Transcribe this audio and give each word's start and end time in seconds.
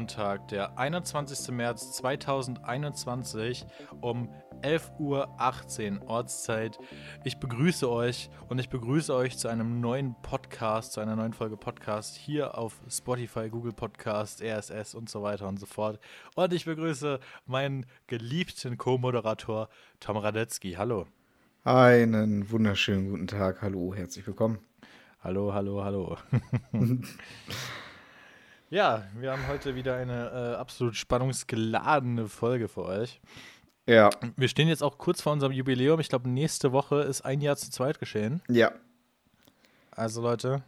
Sonntag, 0.00 0.48
der 0.48 0.78
21. 0.78 1.54
März 1.54 1.92
2021 1.98 3.66
um 4.00 4.30
11.18 4.62 4.98
Uhr 6.00 6.08
Ortszeit. 6.08 6.78
Ich 7.22 7.36
begrüße 7.36 7.90
euch 7.90 8.30
und 8.48 8.58
ich 8.58 8.70
begrüße 8.70 9.14
euch 9.14 9.36
zu 9.36 9.48
einem 9.48 9.82
neuen 9.82 10.14
Podcast, 10.22 10.94
zu 10.94 11.00
einer 11.00 11.16
neuen 11.16 11.34
Folge 11.34 11.58
Podcast 11.58 12.16
hier 12.16 12.56
auf 12.56 12.80
Spotify, 12.88 13.50
Google 13.50 13.74
Podcast, 13.74 14.42
RSS 14.42 14.94
und 14.94 15.10
so 15.10 15.22
weiter 15.22 15.46
und 15.46 15.60
so 15.60 15.66
fort. 15.66 16.00
Und 16.34 16.54
ich 16.54 16.64
begrüße 16.64 17.20
meinen 17.44 17.84
geliebten 18.06 18.78
Co-Moderator 18.78 19.68
Tom 20.00 20.16
Radetzky. 20.16 20.76
Hallo. 20.78 21.08
Einen 21.62 22.50
wunderschönen 22.50 23.10
guten 23.10 23.26
Tag. 23.26 23.60
Hallo, 23.60 23.94
herzlich 23.94 24.26
willkommen. 24.26 24.60
Hallo, 25.22 25.52
hallo, 25.52 25.84
hallo. 25.84 26.16
ja, 28.70 29.04
wir 29.14 29.32
haben 29.32 29.46
heute 29.48 29.74
wieder 29.74 29.96
eine 29.96 30.52
äh, 30.54 30.56
absolut 30.56 30.96
spannungsgeladene 30.96 32.28
Folge 32.28 32.68
für 32.68 32.84
euch. 32.84 33.20
Ja. 33.86 34.10
Wir 34.36 34.48
stehen 34.48 34.68
jetzt 34.68 34.82
auch 34.82 34.98
kurz 34.98 35.20
vor 35.20 35.32
unserem 35.32 35.52
Jubiläum. 35.52 35.98
Ich 36.00 36.08
glaube, 36.08 36.28
nächste 36.28 36.72
Woche 36.72 37.02
ist 37.02 37.22
ein 37.22 37.40
Jahr 37.40 37.56
zu 37.56 37.70
zweit 37.70 37.98
geschehen. 37.98 38.40
Ja. 38.48 38.72
Also, 39.90 40.22
Leute, 40.22 40.62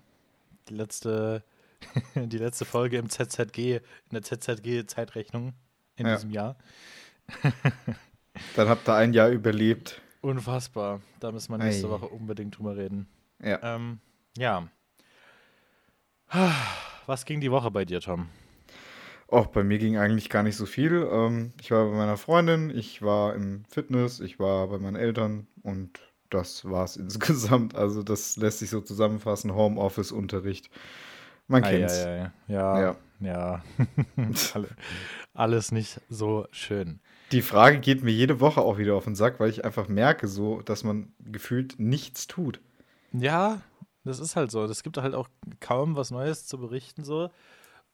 die 0.68 0.74
letzte, 0.74 1.44
die 2.14 2.38
letzte 2.38 2.64
Folge 2.64 2.98
im 2.98 3.08
ZZG, 3.08 3.76
in 3.76 3.80
der 4.10 4.22
ZZG-Zeitrechnung 4.22 5.52
in 5.96 6.06
Ja. 6.06 6.14
diesem 6.16 6.30
Jahr. 6.30 6.56
Dann 8.56 8.68
habt 8.68 8.88
ihr 8.88 8.94
ein 8.94 9.12
Jahr 9.12 9.28
überlebt. 9.28 10.00
Unfassbar. 10.22 11.00
Da 11.20 11.30
müssen 11.30 11.52
wir 11.52 11.58
nächste 11.58 11.86
Ei. 11.86 11.90
Woche 11.90 12.06
unbedingt 12.08 12.58
drüber 12.58 12.76
reden. 12.76 13.08
Ja. 13.40 13.60
Ähm, 13.76 14.00
ja. 14.36 14.66
Was 17.06 17.24
ging 17.24 17.40
die 17.40 17.50
Woche 17.50 17.70
bei 17.70 17.84
dir, 17.84 18.00
Tom? 18.00 18.28
Och, 19.30 19.46
bei 19.46 19.64
mir 19.64 19.78
ging 19.78 19.96
eigentlich 19.96 20.28
gar 20.28 20.42
nicht 20.42 20.56
so 20.56 20.66
viel. 20.66 21.08
Ähm, 21.10 21.52
ich 21.60 21.70
war 21.70 21.86
bei 21.86 21.96
meiner 21.96 22.16
Freundin, 22.16 22.70
ich 22.70 23.00
war 23.02 23.34
im 23.34 23.64
Fitness, 23.68 24.20
ich 24.20 24.38
war 24.38 24.68
bei 24.68 24.78
meinen 24.78 24.96
Eltern 24.96 25.46
und 25.62 26.00
das 26.28 26.64
war's 26.64 26.96
insgesamt. 26.98 27.74
Also 27.74 28.02
das 28.02 28.36
lässt 28.36 28.58
sich 28.58 28.70
so 28.70 28.80
zusammenfassen. 28.80 29.54
Homeoffice, 29.54 30.12
Unterricht. 30.12 30.70
Man 31.48 31.62
kennt's. 31.62 32.04
Ei, 32.04 32.08
ei, 32.08 32.24
ei. 32.24 32.30
Ja, 32.48 32.80
ja. 32.80 32.96
Ja. 33.20 33.62
Alle, 34.54 34.68
alles 35.32 35.70
nicht 35.70 36.00
so 36.08 36.46
schön. 36.50 37.00
Die 37.30 37.42
Frage 37.42 37.78
geht 37.78 38.02
mir 38.02 38.10
jede 38.10 38.40
Woche 38.40 38.60
auch 38.60 38.78
wieder 38.78 38.96
auf 38.96 39.04
den 39.04 39.14
Sack, 39.14 39.38
weil 39.38 39.48
ich 39.48 39.64
einfach 39.64 39.88
merke 39.88 40.26
so, 40.26 40.60
dass 40.60 40.82
man 40.82 41.12
gefühlt 41.20 41.78
nichts 41.78 42.26
tut. 42.26 42.60
Ja, 43.12 43.60
das 44.04 44.18
ist 44.20 44.36
halt 44.36 44.50
so. 44.50 44.64
Es 44.64 44.82
gibt 44.82 44.96
halt 44.98 45.14
auch 45.14 45.28
kaum 45.60 45.96
was 45.96 46.10
Neues 46.10 46.46
zu 46.46 46.58
berichten. 46.58 47.04
So. 47.04 47.30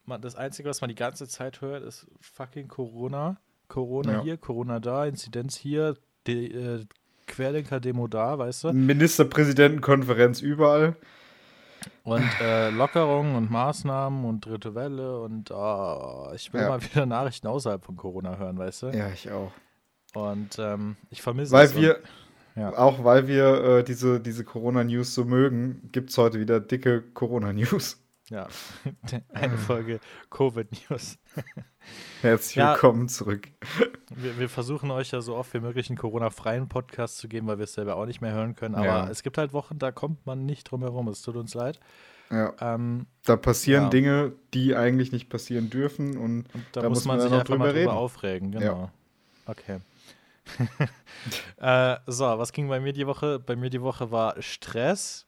Man, 0.04 0.20
das 0.22 0.36
Einzige, 0.36 0.68
was 0.68 0.80
man 0.80 0.88
die 0.88 0.94
ganze 0.94 1.28
Zeit 1.28 1.60
hört, 1.60 1.82
ist 1.84 2.06
fucking 2.20 2.68
Corona. 2.68 3.36
Corona 3.68 4.12
Ja. 4.14 4.22
hier, 4.22 4.36
Corona 4.38 4.80
da, 4.80 5.04
Inzidenz 5.04 5.56
hier, 5.56 5.94
die, 6.26 6.52
äh, 6.52 6.84
Querdenker-Demo 7.26 8.06
da, 8.08 8.38
weißt 8.38 8.64
du? 8.64 8.72
Ministerpräsidentenkonferenz 8.72 10.40
überall. 10.40 10.96
Und 12.04 12.24
äh, 12.40 12.70
Lockerungen 12.70 13.36
und 13.36 13.50
Maßnahmen 13.50 14.24
und 14.24 14.44
dritte 14.46 14.74
Welle 14.74 15.20
und 15.20 15.52
ah, 15.52 16.32
ich 16.34 16.52
will 16.52 16.62
Ja. 16.62 16.68
mal 16.70 16.82
wieder 16.82 17.04
Nachrichten 17.06 17.46
außerhalb 17.46 17.84
von 17.84 17.96
Corona 17.96 18.36
hören, 18.36 18.58
weißt 18.58 18.82
du? 18.84 18.86
Ja, 18.88 19.10
ich 19.10 19.30
auch. 19.30 19.52
Und 20.14 20.58
ähm, 20.58 20.96
ich 21.10 21.20
vermisse 21.22 21.52
Weil 21.52 21.66
es. 21.66 21.74
und- 21.74 21.82
wir, 21.82 21.98
ja. 22.58 22.76
auch 22.76 23.04
weil 23.04 23.26
wir 23.28 23.64
äh, 23.78 23.84
diese, 23.84 24.20
diese 24.20 24.44
Corona-News 24.44 25.14
so 25.14 25.24
mögen, 25.24 25.88
gibt 25.92 26.10
es 26.10 26.18
heute 26.18 26.40
wieder 26.40 26.60
dicke 26.60 27.02
Corona-News. 27.02 28.02
Ja, 28.30 28.46
eine 29.32 29.56
Folge 29.56 30.00
Covid-News. 30.30 31.18
Herzlich 32.20 32.56
Ja. 32.56 32.72
willkommen 32.74 33.08
zurück. 33.08 33.48
Wir, 34.14 34.38
wir 34.38 34.48
versuchen 34.50 34.90
euch 34.90 35.12
ja 35.12 35.20
so 35.22 35.34
oft 35.36 35.54
wie 35.54 35.60
möglich 35.60 35.88
einen 35.88 35.96
Corona-freien 35.96 36.68
Podcast 36.68 37.16
zu 37.18 37.28
geben, 37.28 37.46
weil 37.46 37.56
wir 37.58 37.64
es 37.64 37.72
selber 37.72 37.96
auch 37.96 38.04
nicht 38.06 38.20
mehr 38.20 38.32
hören 38.32 38.54
können. 38.54 38.74
Aber 38.74 38.84
Ja. 38.86 39.08
es 39.08 39.22
gibt 39.22 39.38
halt 39.38 39.52
Wochen, 39.54 39.78
da 39.78 39.90
kommt 39.92 40.26
man 40.26 40.44
nicht 40.44 40.64
drum 40.70 40.82
herum. 40.82 41.08
Es 41.08 41.22
tut 41.22 41.36
uns 41.36 41.54
leid. 41.54 41.80
Ja, 42.30 42.52
Ähm, 42.60 43.06
da 43.24 43.36
passieren 43.36 43.84
Ja. 43.84 43.88
Dinge, 43.90 44.32
die 44.52 44.76
eigentlich 44.76 45.12
nicht 45.12 45.30
passieren 45.30 45.70
dürfen. 45.70 46.18
Und 46.18 46.52
und 46.54 46.64
da, 46.72 46.82
Da 46.82 46.88
muss 46.90 47.06
man 47.06 47.16
man 47.16 47.26
sich 47.26 47.32
einfach 47.32 47.48
mal 47.48 47.54
drüber 47.56 47.66
drüber 47.68 47.80
reden. 47.80 47.90
aufregen. 47.90 48.52
Genau. 48.52 48.90
Okay. 49.46 49.78
äh, 51.58 51.96
so, 52.06 52.24
was 52.24 52.52
ging 52.52 52.68
bei 52.68 52.80
mir 52.80 52.92
die 52.92 53.06
Woche? 53.06 53.38
Bei 53.38 53.56
mir 53.56 53.70
die 53.70 53.82
Woche 53.82 54.10
war 54.10 54.40
Stress. 54.40 55.26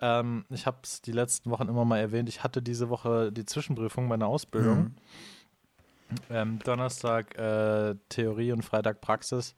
Ähm, 0.00 0.44
ich 0.50 0.66
habe 0.66 0.78
es 0.82 1.02
die 1.02 1.12
letzten 1.12 1.50
Wochen 1.50 1.68
immer 1.68 1.84
mal 1.84 1.98
erwähnt. 1.98 2.28
Ich 2.28 2.42
hatte 2.42 2.62
diese 2.62 2.88
Woche 2.88 3.32
die 3.32 3.44
Zwischenprüfung 3.44 4.06
meiner 4.08 4.26
Ausbildung. 4.26 4.78
Mhm. 4.78 4.94
Ähm, 6.30 6.58
Donnerstag 6.64 7.36
äh, 7.38 7.94
Theorie 8.08 8.52
und 8.52 8.62
Freitag 8.62 9.00
Praxis. 9.00 9.54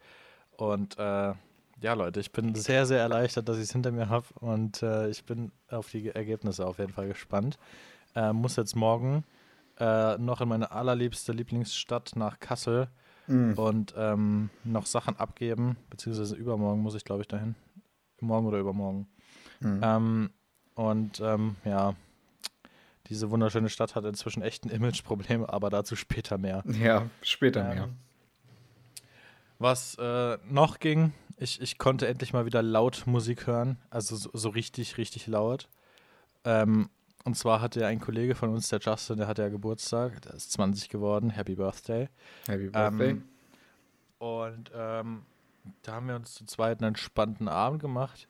Und 0.56 0.98
äh, 0.98 1.32
ja, 1.82 1.94
Leute, 1.94 2.21
ich 2.21 2.32
bin 2.32 2.54
sehr, 2.54 2.87
sehr 2.87 3.00
erleichtert, 3.00 3.48
dass 3.48 3.56
ich 3.56 3.65
es 3.65 3.72
hinter 3.72 3.92
mir 3.92 4.09
habe. 4.09 4.27
Und 4.41 4.82
äh, 4.82 5.09
ich 5.09 5.25
bin 5.25 5.53
auf 5.69 5.91
die 5.91 6.09
Ergebnisse 6.09 6.66
auf 6.66 6.78
jeden 6.78 6.92
Fall 6.92 7.09
gespannt. 7.09 7.59
Äh, 8.15 8.32
muss 8.32 8.56
jetzt 8.56 8.77
morgen 8.77 9.25
äh, 9.78 10.19
noch 10.19 10.41
in 10.41 10.48
meine 10.48 10.71
allerliebste 10.72 11.32
Lieblingsstadt 11.32 12.12
nach 12.16 12.41
Kassel 12.41 12.88
Mhm. 13.31 13.55
und 13.55 13.95
ähm, 13.97 14.51
noch 14.65 14.87
Sachen 14.87 15.17
abgeben. 15.17 15.77
Beziehungsweise 15.89 16.35
übermorgen 16.35 16.83
muss 16.83 16.95
ich, 16.95 17.05
glaube 17.05 17.23
ich, 17.23 17.29
dahin. 17.29 17.55
Morgen 18.21 18.47
oder 18.47 18.59
übermorgen. 18.59 19.07
Mhm. 19.61 19.81
Ähm, 19.83 20.31
und 20.75 21.21
ähm, 21.21 21.57
ja, 21.65 21.95
diese 23.07 23.31
wunderschöne 23.31 23.69
Stadt 23.69 23.95
hat 23.95 24.05
inzwischen 24.05 24.43
echt 24.43 24.65
ein 24.65 24.71
Imageproblem, 24.71 25.45
aber 25.45 25.71
dazu 25.71 25.97
später 25.97 26.39
mehr. 26.39 26.65
Ja, 26.67 27.09
später 27.23 27.65
mehr. 27.65 27.85
Ähm, 27.85 27.97
was 29.59 29.97
äh, 29.97 30.39
noch 30.49 30.79
ging, 30.79 31.13
ich, 31.37 31.61
ich 31.61 31.79
konnte 31.79 32.09
endlich 32.09 32.33
mal 32.33 32.47
wieder 32.47 32.63
laut 32.63 33.05
Musik 33.07 33.47
hören, 33.47 33.79
also 33.91 34.17
so, 34.17 34.31
so 34.33 34.49
richtig, 34.49 34.97
richtig 34.99 35.27
laut. 35.27 35.69
Ähm, 36.45 36.89
und 37.25 37.37
zwar 37.37 37.61
hatte 37.61 37.87
ein 37.87 38.01
Kollege 38.01 38.35
von 38.35 38.51
uns, 38.51 38.69
der 38.69 38.81
Justin, 38.81 39.19
der 39.19 39.27
hatte 39.27 39.43
ja 39.43 39.49
Geburtstag, 39.49 40.23
der 40.23 40.35
ist 40.35 40.53
20 40.53 40.89
geworden, 40.89 41.31
Happy 41.31 41.55
Birthday. 41.55 42.09
Happy 42.47 42.69
Birthday. 42.69 43.11
Ähm, 43.11 43.25
und 44.19 44.71
ähm, 44.75 45.23
da 45.83 45.95
haben 45.95 46.09
wir 46.09 46.17
uns 46.17 46.35
zu 46.35 46.45
zweit 46.47 46.81
einen 46.81 46.89
entspannten 46.89 47.49
Abend 47.49 47.81
gemacht 47.81 48.29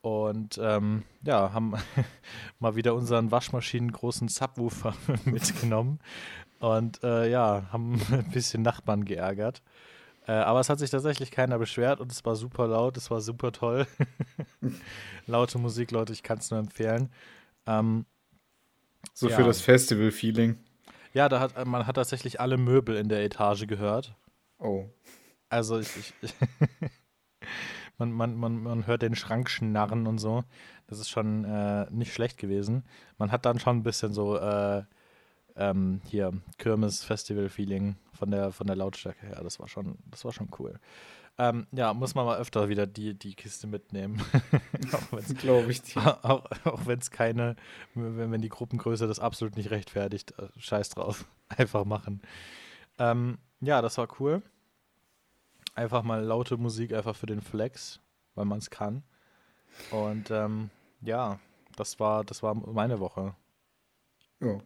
und 0.00 0.58
ähm, 0.62 1.02
ja, 1.22 1.52
haben 1.52 1.74
mal 2.58 2.76
wieder 2.76 2.94
unseren 2.94 3.30
Waschmaschinen 3.30 3.92
großen 3.92 4.28
Subwoofer 4.28 4.94
mitgenommen 5.24 5.98
und 6.60 7.02
äh, 7.02 7.28
ja, 7.28 7.66
haben 7.72 8.00
ein 8.10 8.30
bisschen 8.30 8.62
Nachbarn 8.62 9.04
geärgert. 9.04 9.62
Äh, 10.26 10.32
aber 10.32 10.60
es 10.60 10.68
hat 10.68 10.78
sich 10.78 10.90
tatsächlich 10.90 11.30
keiner 11.30 11.58
beschwert 11.58 12.00
und 12.00 12.12
es 12.12 12.24
war 12.24 12.36
super 12.36 12.66
laut, 12.68 12.96
es 12.96 13.10
war 13.10 13.20
super 13.20 13.50
toll. 13.50 13.86
Laute 15.26 15.58
Musik, 15.58 15.90
Leute, 15.90 16.12
ich 16.12 16.22
kann 16.22 16.38
es 16.38 16.50
nur 16.50 16.60
empfehlen. 16.60 17.10
Ähm, 17.66 18.04
so 19.14 19.28
ja. 19.28 19.36
für 19.36 19.44
das 19.44 19.60
Festival-Feeling. 19.60 20.58
ja, 21.12 21.28
da 21.28 21.40
hat 21.40 21.66
man 21.66 21.86
hat 21.86 21.96
tatsächlich 21.96 22.40
alle 22.40 22.56
Möbel 22.56 22.96
in 22.96 23.08
der 23.08 23.24
Etage 23.24 23.66
gehört. 23.66 24.16
Oh. 24.58 24.86
Also 25.48 25.78
ich, 25.78 25.96
ich, 25.96 26.14
ich 26.22 26.34
man, 27.98 28.12
man, 28.12 28.36
man, 28.36 28.62
man 28.62 28.86
hört 28.86 29.02
den 29.02 29.14
Schrank 29.14 29.50
schnarren 29.50 30.06
und 30.06 30.18
so. 30.18 30.44
Das 30.86 30.98
ist 30.98 31.10
schon 31.10 31.44
äh, 31.44 31.86
nicht 31.90 32.12
schlecht 32.12 32.38
gewesen. 32.38 32.84
Man 33.18 33.32
hat 33.32 33.44
dann 33.44 33.58
schon 33.58 33.78
ein 33.78 33.82
bisschen 33.82 34.12
so 34.12 34.36
äh, 34.36 34.82
ähm, 35.58 36.00
hier 36.06 36.32
Kirmes-Festival-Feeling 36.58 37.96
von 38.12 38.30
der, 38.30 38.52
von 38.52 38.66
der 38.66 38.76
Lautstärke 38.76 39.26
her. 39.26 39.40
Das 39.42 39.60
war 39.60 39.68
schon, 39.68 39.98
das 40.10 40.24
war 40.24 40.32
schon 40.32 40.48
cool. 40.58 40.78
Ähm, 41.40 41.68
ja, 41.70 41.94
muss 41.94 42.16
man 42.16 42.26
mal 42.26 42.38
öfter 42.38 42.68
wieder 42.68 42.86
die, 42.86 43.14
die 43.14 43.34
Kiste 43.34 43.68
mitnehmen. 43.68 44.20
Glaube 45.38 45.70
ich 45.70 45.82
dir. 45.82 46.18
auch, 46.24 46.44
auch 46.64 46.86
wenn 46.86 46.98
es 46.98 47.12
keine, 47.12 47.54
wenn, 47.94 48.32
wenn 48.32 48.40
die 48.40 48.48
Gruppengröße 48.48 49.06
das 49.06 49.20
absolut 49.20 49.56
nicht 49.56 49.70
rechtfertigt, 49.70 50.34
äh, 50.38 50.48
scheiß 50.58 50.90
drauf. 50.90 51.26
Einfach 51.48 51.84
machen. 51.84 52.22
Ähm, 52.98 53.38
ja, 53.60 53.82
das 53.82 53.98
war 53.98 54.08
cool. 54.18 54.42
Einfach 55.74 56.02
mal 56.02 56.24
laute 56.24 56.56
Musik 56.56 56.92
einfach 56.92 57.14
für 57.14 57.26
den 57.26 57.40
Flex, 57.40 58.00
weil 58.34 58.44
man 58.44 58.58
es 58.58 58.68
kann. 58.68 59.04
Und 59.92 60.28
ähm, 60.32 60.70
ja, 61.02 61.38
das 61.76 62.00
war, 62.00 62.24
das 62.24 62.42
war 62.42 62.54
meine 62.54 62.98
Woche. 62.98 63.36
Ja. 64.40 64.58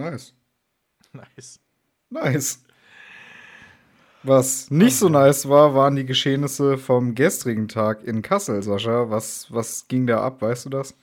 Nice. 0.00 0.32
Nice. 1.12 1.60
Nice. 2.08 2.64
Was 4.22 4.70
nicht 4.70 4.96
so 4.96 5.08
nice 5.08 5.48
war, 5.48 5.74
waren 5.74 5.96
die 5.96 6.04
Geschehnisse 6.06 6.76
vom 6.78 7.14
gestrigen 7.14 7.68
Tag 7.68 8.02
in 8.04 8.22
Kassel, 8.22 8.62
Sascha. 8.62 9.10
Was, 9.10 9.52
was 9.52 9.88
ging 9.88 10.06
da 10.06 10.22
ab, 10.22 10.42
weißt 10.42 10.66
du 10.66 10.70
das? 10.70 10.94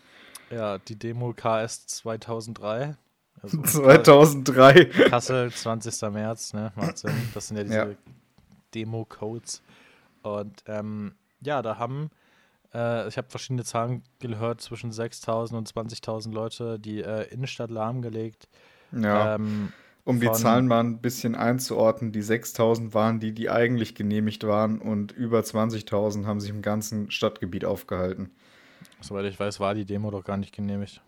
Ja, 0.50 0.78
die 0.78 0.98
Demo 0.98 1.34
KS 1.34 1.88
2003. 1.88 2.96
Also 3.42 3.62
2003. 3.64 4.86
Kassel, 5.10 5.52
20. 5.52 6.02
März, 6.12 6.54
ne? 6.54 6.72
Macht 6.76 6.98
Sinn. 6.98 7.14
Das 7.34 7.48
sind 7.48 7.58
ja 7.58 7.64
diese 7.64 7.76
Ja. 7.76 7.88
Demo-Codes. 8.74 9.62
Und 10.24 10.64
ähm, 10.68 11.14
ja, 11.42 11.62
da 11.62 11.78
haben, 11.78 12.10
äh, 12.74 13.08
ich 13.08 13.18
habe 13.18 13.30
verschiedene 13.30 13.64
Zahlen 13.64 14.04
gehört, 14.20 14.62
zwischen 14.62 14.92
6.000 14.92 15.56
und 15.56 15.72
20.000 15.72 16.32
Leute 16.34 16.80
die 16.80 17.02
äh, 17.02 17.32
Innenstadt 17.34 17.72
lahmgelegt. 17.72 18.48
Ja. 18.92 19.36
Ähm, 19.36 19.74
Um 20.04 20.20
die 20.22 20.32
Zahlen 20.32 20.68
mal 20.68 20.80
ein 20.80 21.00
bisschen 21.02 21.36
einzuordnen, 21.36 22.14
die 22.14 22.22
6000 22.22 22.94
waren 22.94 23.20
die, 23.20 23.34
die 23.34 23.50
eigentlich 23.50 23.94
genehmigt 23.94 24.46
waren 24.46 24.80
und 24.80 25.12
über 25.12 25.42
20.000 25.42 26.26
haben 26.26 26.40
sich 26.40 26.50
im 26.50 26.62
ganzen 26.62 27.12
Stadtgebiet 27.12 27.66
aufgehalten. 27.66 28.32
Soweit 29.02 29.26
ich 29.26 29.40
weiß, 29.40 29.60
war 29.60 29.76
die 29.76 29.86
Demo 29.86 30.10
doch 30.10 30.24
gar 30.24 30.38
nicht 30.38 30.56
genehmigt. 30.56 31.02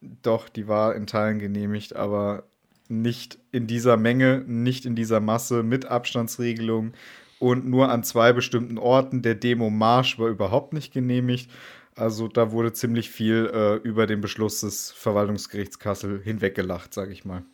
Doch, 0.00 0.48
die 0.48 0.66
war 0.66 0.94
in 0.94 1.06
Teilen 1.06 1.38
genehmigt, 1.38 1.94
aber 1.94 2.44
nicht 2.88 3.38
in 3.52 3.66
dieser 3.66 3.96
Menge, 3.96 4.42
nicht 4.46 4.84
in 4.84 4.96
dieser 4.96 5.20
Masse, 5.20 5.62
mit 5.62 5.86
Abstandsregelung 5.86 6.92
und 7.38 7.66
nur 7.66 7.90
an 7.90 8.02
zwei 8.02 8.32
bestimmten 8.32 8.78
Orten. 8.78 9.22
Der 9.22 9.34
Demo-Marsch 9.36 10.18
war 10.18 10.28
überhaupt 10.28 10.72
nicht 10.72 10.92
genehmigt. 10.92 11.50
Also 11.96 12.28
da 12.28 12.52
wurde 12.52 12.72
ziemlich 12.72 13.10
viel 13.10 13.50
äh, 13.52 13.74
über 13.76 14.06
den 14.06 14.20
Beschluss 14.20 14.60
des 14.60 14.90
Verwaltungsgerichts 14.92 15.78
Kassel 15.78 16.22
hinweggelacht, 16.22 16.94
sage 16.94 17.12
ich 17.12 17.24
mal. 17.24 17.44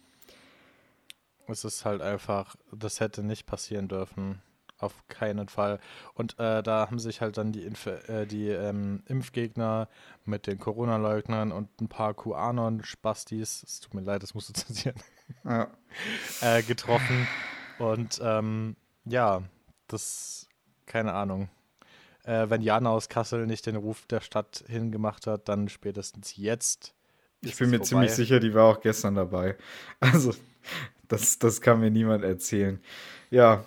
Es 1.48 1.64
ist 1.64 1.84
halt 1.84 2.02
einfach, 2.02 2.56
das 2.72 3.00
hätte 3.00 3.22
nicht 3.22 3.46
passieren 3.46 3.88
dürfen. 3.88 4.42
Auf 4.78 5.08
keinen 5.08 5.48
Fall. 5.48 5.80
Und 6.12 6.38
äh, 6.38 6.62
da 6.62 6.80
haben 6.86 6.98
sich 6.98 7.22
halt 7.22 7.38
dann 7.38 7.50
die, 7.50 7.62
Inf 7.62 7.86
äh, 7.86 8.26
die 8.26 8.48
ähm, 8.48 9.02
Impfgegner 9.06 9.88
mit 10.26 10.46
den 10.46 10.58
Corona-Leugnern 10.58 11.50
und 11.50 11.80
ein 11.80 11.88
paar 11.88 12.12
QAnon-Spastis, 12.12 13.62
es 13.62 13.80
tut 13.80 13.94
mir 13.94 14.02
leid, 14.02 14.22
das 14.22 14.34
musst 14.34 14.50
du 14.50 14.52
zensieren, 14.52 14.96
Ja. 15.44 15.70
äh, 16.42 16.62
getroffen. 16.62 17.26
Und 17.78 18.20
ähm, 18.22 18.76
ja, 19.06 19.42
das, 19.88 20.46
keine 20.84 21.14
Ahnung. 21.14 21.48
Äh, 22.26 22.50
wenn 22.50 22.60
Jana 22.60 22.90
aus 22.90 23.08
Kassel 23.08 23.46
nicht 23.46 23.66
den 23.66 23.76
Ruf 23.76 24.06
der 24.06 24.20
Stadt 24.20 24.64
hingemacht 24.66 25.26
hat, 25.26 25.48
dann 25.48 25.68
spätestens 25.68 26.36
jetzt. 26.36 26.92
Ich 27.40 27.56
bin 27.56 27.70
mir 27.70 27.76
vorbei. 27.76 27.88
ziemlich 27.88 28.12
sicher, 28.12 28.40
die 28.40 28.52
war 28.52 28.64
auch 28.64 28.80
gestern 28.80 29.14
dabei. 29.14 29.56
Also, 30.00 30.34
das, 31.08 31.38
das 31.38 31.60
kann 31.60 31.80
mir 31.80 31.90
niemand 31.90 32.24
erzählen. 32.24 32.80
Ja, 33.30 33.64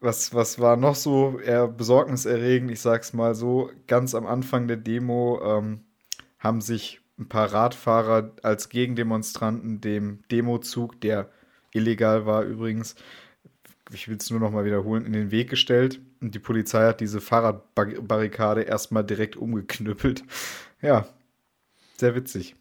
was, 0.00 0.34
was 0.34 0.58
war 0.58 0.76
noch 0.76 0.94
so 0.94 1.38
eher 1.38 1.68
besorgniserregend? 1.68 2.70
Ich 2.70 2.80
sag's 2.80 3.14
mal 3.14 3.34
so: 3.34 3.70
ganz 3.86 4.14
am 4.14 4.26
Anfang 4.26 4.68
der 4.68 4.76
Demo 4.76 5.40
ähm, 5.42 5.80
haben 6.38 6.60
sich 6.60 7.00
ein 7.18 7.28
paar 7.28 7.50
Radfahrer 7.50 8.32
als 8.42 8.68
Gegendemonstranten 8.68 9.80
dem 9.80 10.22
Demozug, 10.30 11.00
der 11.00 11.30
illegal 11.72 12.26
war 12.26 12.42
übrigens, 12.42 12.94
ich 13.90 14.08
will 14.08 14.18
es 14.18 14.30
nur 14.30 14.40
noch 14.40 14.50
mal 14.50 14.66
wiederholen, 14.66 15.06
in 15.06 15.14
den 15.14 15.30
Weg 15.30 15.48
gestellt. 15.48 16.00
Und 16.20 16.34
die 16.34 16.38
Polizei 16.38 16.86
hat 16.86 17.00
diese 17.00 17.20
Fahrradbarrikade 17.20 18.62
erstmal 18.62 19.04
direkt 19.04 19.36
umgeknüppelt. 19.36 20.22
Ja, 20.80 21.06
sehr 21.96 22.14
witzig. 22.14 22.56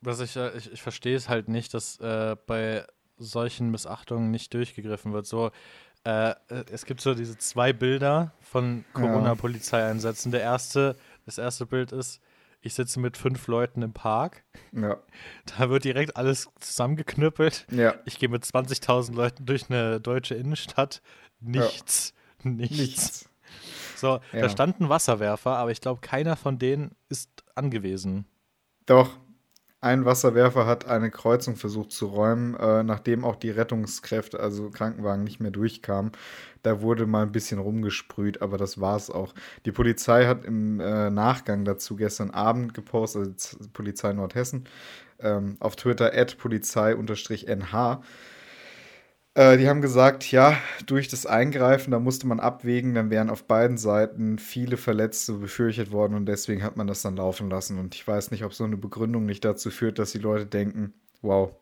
Was 0.00 0.20
ich, 0.20 0.36
äh, 0.36 0.56
ich, 0.56 0.72
ich 0.72 0.82
verstehe 0.82 1.16
es 1.16 1.28
halt 1.28 1.48
nicht, 1.48 1.74
dass 1.74 1.98
äh, 2.00 2.36
bei 2.46 2.86
solchen 3.18 3.70
Missachtungen 3.70 4.30
nicht 4.30 4.52
durchgegriffen 4.54 5.12
wird. 5.12 5.26
So, 5.26 5.50
äh, 6.04 6.30
äh, 6.30 6.34
es 6.70 6.84
gibt 6.84 7.00
so 7.00 7.14
diese 7.14 7.38
zwei 7.38 7.72
Bilder 7.72 8.32
von 8.40 8.84
Corona-Polizeieinsätzen. 8.92 10.32
Der 10.32 10.42
erste, 10.42 10.96
das 11.24 11.38
erste 11.38 11.66
Bild 11.66 11.92
ist, 11.92 12.20
ich 12.60 12.74
sitze 12.74 13.00
mit 13.00 13.16
fünf 13.16 13.46
Leuten 13.46 13.82
im 13.82 13.92
Park. 13.92 14.44
Ja, 14.72 14.98
Da 15.58 15.70
wird 15.70 15.84
direkt 15.84 16.16
alles 16.16 16.48
zusammengeknüppelt. 16.60 17.66
ja. 17.70 17.94
Ich 18.04 18.18
gehe 18.18 18.28
mit 18.28 18.44
20.000 18.44 19.14
Leuten 19.14 19.46
durch 19.46 19.70
eine 19.70 20.00
deutsche 20.00 20.34
Innenstadt. 20.34 21.02
Nichts. 21.40 22.12
Nichts. 22.42 22.76
Nichts. 22.78 23.28
So, 23.96 24.20
Ja. 24.32 24.42
da 24.42 24.48
stand 24.48 24.80
ein 24.80 24.88
Wasserwerfer, 24.88 25.56
aber 25.56 25.70
ich 25.70 25.80
glaube, 25.80 26.00
keiner 26.00 26.36
von 26.36 26.58
denen 26.58 26.94
ist 27.08 27.30
angewiesen. 27.54 28.26
Doch, 28.84 29.18
ein 29.80 30.04
Wasserwerfer 30.04 30.66
hat 30.66 30.86
eine 30.86 31.10
Kreuzung 31.10 31.56
versucht 31.56 31.92
zu 31.92 32.06
räumen, 32.06 32.54
äh, 32.54 32.82
nachdem 32.82 33.24
auch 33.24 33.36
die 33.36 33.50
Rettungskräfte, 33.50 34.40
also 34.40 34.70
Krankenwagen, 34.70 35.22
nicht 35.24 35.40
mehr 35.40 35.50
durchkamen. 35.50 36.12
Da 36.62 36.80
wurde 36.82 37.06
mal 37.06 37.22
ein 37.22 37.32
bisschen 37.32 37.58
rumgesprüht, 37.58 38.42
aber 38.42 38.58
das 38.58 38.80
war 38.80 38.96
es 38.96 39.10
auch. 39.10 39.32
Die 39.64 39.72
Polizei 39.72 40.26
hat 40.26 40.44
im 40.44 40.80
äh, 40.80 41.10
Nachgang 41.10 41.64
dazu 41.64 41.96
gestern 41.96 42.30
Abend 42.30 42.74
gepostet, 42.74 43.54
also 43.58 43.70
Polizei 43.72 44.12
Nordhessen, 44.12 44.64
ähm, 45.20 45.56
auf 45.60 45.76
Twitter 45.76 46.10
polizei-nh. 46.36 48.00
Äh, 49.36 49.58
die 49.58 49.68
haben 49.68 49.82
gesagt, 49.82 50.32
ja, 50.32 50.56
durch 50.86 51.08
das 51.08 51.26
Eingreifen, 51.26 51.90
da 51.90 51.98
musste 51.98 52.26
man 52.26 52.40
abwägen, 52.40 52.94
dann 52.94 53.10
wären 53.10 53.28
auf 53.28 53.44
beiden 53.44 53.76
Seiten 53.76 54.38
viele 54.38 54.78
Verletzte 54.78 55.34
befürchtet 55.34 55.92
worden 55.92 56.14
und 56.14 56.24
deswegen 56.24 56.62
hat 56.62 56.78
man 56.78 56.86
das 56.86 57.02
dann 57.02 57.16
laufen 57.16 57.50
lassen. 57.50 57.78
Und 57.78 57.94
ich 57.94 58.08
weiß 58.08 58.30
nicht, 58.30 58.44
ob 58.44 58.54
so 58.54 58.64
eine 58.64 58.78
Begründung 58.78 59.26
nicht 59.26 59.44
dazu 59.44 59.70
führt, 59.70 59.98
dass 59.98 60.12
die 60.12 60.18
Leute 60.18 60.46
denken, 60.46 60.94
wow, 61.20 61.54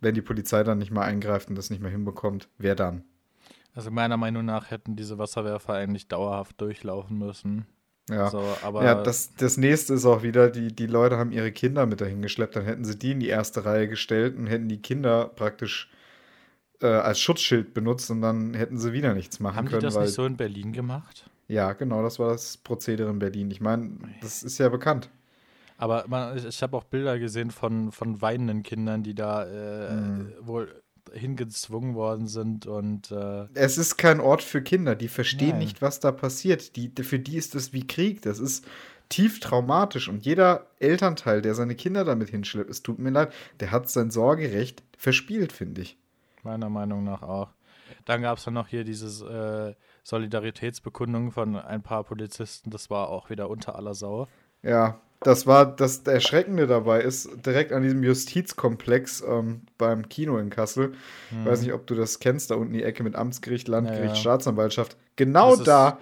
wenn 0.00 0.16
die 0.16 0.22
Polizei 0.22 0.64
dann 0.64 0.78
nicht 0.78 0.90
mal 0.90 1.04
eingreift 1.04 1.48
und 1.48 1.54
das 1.54 1.70
nicht 1.70 1.80
mehr 1.80 1.92
hinbekommt, 1.92 2.48
wer 2.58 2.74
dann? 2.74 3.04
Also 3.76 3.92
meiner 3.92 4.16
Meinung 4.16 4.44
nach 4.44 4.72
hätten 4.72 4.96
diese 4.96 5.16
Wasserwerfer 5.18 5.74
eigentlich 5.74 6.08
dauerhaft 6.08 6.60
durchlaufen 6.60 7.16
müssen. 7.16 7.64
Ja. 8.10 8.28
So, 8.28 8.42
aber 8.64 8.82
ja, 8.82 9.00
das, 9.00 9.36
das 9.36 9.56
nächste 9.56 9.94
ist 9.94 10.04
auch 10.04 10.24
wieder, 10.24 10.50
die, 10.50 10.74
die 10.74 10.88
Leute 10.88 11.16
haben 11.16 11.30
ihre 11.30 11.52
Kinder 11.52 11.86
mit 11.86 12.00
dahin 12.00 12.22
geschleppt, 12.22 12.56
dann 12.56 12.64
hätten 12.64 12.84
sie 12.84 12.98
die 12.98 13.12
in 13.12 13.20
die 13.20 13.28
erste 13.28 13.64
Reihe 13.64 13.86
gestellt 13.86 14.36
und 14.36 14.48
hätten 14.48 14.68
die 14.68 14.82
Kinder 14.82 15.26
praktisch 15.36 15.92
äh, 16.82 16.86
als 16.86 17.20
Schutzschild 17.20 17.74
benutzt 17.74 18.10
und 18.10 18.22
dann 18.22 18.54
hätten 18.54 18.78
sie 18.78 18.92
wieder 18.92 19.14
nichts 19.14 19.40
machen 19.40 19.56
haben 19.56 19.66
die 19.66 19.70
können. 19.70 19.82
das 19.82 19.94
weil, 19.94 20.06
nicht 20.06 20.14
so 20.14 20.24
in 20.26 20.36
Berlin 20.36 20.72
gemacht? 20.72 21.28
Ja, 21.48 21.72
genau, 21.72 22.02
das 22.02 22.18
war 22.18 22.28
das 22.28 22.56
Prozedere 22.56 23.10
in 23.10 23.18
Berlin. 23.18 23.50
Ich 23.50 23.60
meine, 23.60 23.90
das 24.20 24.42
ist 24.42 24.58
ja 24.58 24.68
bekannt. 24.68 25.10
Aber 25.76 26.04
man, 26.08 26.36
ich, 26.36 26.44
ich 26.44 26.62
habe 26.62 26.76
auch 26.76 26.84
Bilder 26.84 27.18
gesehen 27.18 27.50
von, 27.50 27.90
von 27.90 28.20
weinenden 28.22 28.62
Kindern, 28.62 29.02
die 29.02 29.14
da 29.14 29.44
äh, 29.46 29.94
Mhm. 29.94 30.32
wohl 30.40 30.82
hingezwungen 31.12 31.94
worden 31.94 32.28
sind 32.28 32.66
und 32.66 33.10
äh, 33.10 33.46
Es 33.54 33.78
ist 33.78 33.96
kein 33.96 34.20
Ort 34.20 34.42
für 34.42 34.62
Kinder, 34.62 34.94
die 34.94 35.08
verstehen 35.08 35.50
Nein. 35.50 35.58
nicht, 35.58 35.82
was 35.82 35.98
da 35.98 36.12
passiert. 36.12 36.76
Die, 36.76 36.92
für 37.02 37.18
die 37.18 37.36
ist 37.36 37.54
das 37.56 37.72
wie 37.72 37.86
Krieg, 37.86 38.22
das 38.22 38.38
ist 38.38 38.64
tief 39.08 39.40
traumatisch 39.40 40.08
und 40.08 40.24
jeder 40.24 40.66
Elternteil, 40.78 41.42
der 41.42 41.54
seine 41.54 41.74
Kinder 41.74 42.04
damit 42.04 42.28
hinschleppt, 42.30 42.70
es 42.70 42.82
tut 42.84 43.00
mir 43.00 43.10
leid, 43.10 43.32
der 43.58 43.72
hat 43.72 43.90
sein 43.90 44.10
Sorgerecht 44.12 44.84
verspielt, 44.96 45.52
finde 45.52 45.80
ich. 45.82 45.96
Meiner 46.44 46.68
Meinung 46.68 47.04
nach 47.04 47.22
auch. 47.22 47.48
Dann 48.04 48.22
gab 48.22 48.38
es 48.38 48.44
dann 48.44 48.54
noch 48.54 48.68
hier 48.68 48.84
dieses 48.84 49.20
äh, 49.20 49.74
Solidaritätsbekundung 50.04 51.32
von 51.32 51.56
ein 51.56 51.82
paar 51.82 52.04
Polizisten, 52.04 52.70
das 52.70 52.90
war 52.90 53.08
auch 53.08 53.30
wieder 53.30 53.50
unter 53.50 53.74
aller 53.76 53.94
Sau. 53.94 54.28
Ja, 54.62 55.00
das 55.20 55.46
war 55.46 55.66
das 55.66 55.98
Erschreckende 55.98 56.66
dabei 56.66 57.02
ist, 57.02 57.44
direkt 57.44 57.72
an 57.72 57.82
diesem 57.82 58.02
Justizkomplex 58.02 59.22
ähm, 59.26 59.62
beim 59.76 60.08
Kino 60.08 60.38
in 60.38 60.48
Kassel. 60.50 60.94
Ich 61.30 61.44
weiß 61.44 61.60
nicht, 61.62 61.72
ob 61.74 61.86
du 61.86 61.94
das 61.94 62.20
kennst, 62.20 62.50
da 62.50 62.54
unten 62.54 62.72
die 62.72 62.82
Ecke 62.82 63.02
mit 63.02 63.16
Amtsgericht, 63.16 63.68
Landgericht, 63.68 64.02
Ja, 64.04 64.10
ja. 64.10 64.14
Staatsanwaltschaft. 64.14 64.96
Genau 65.16 65.56
da 65.56 65.98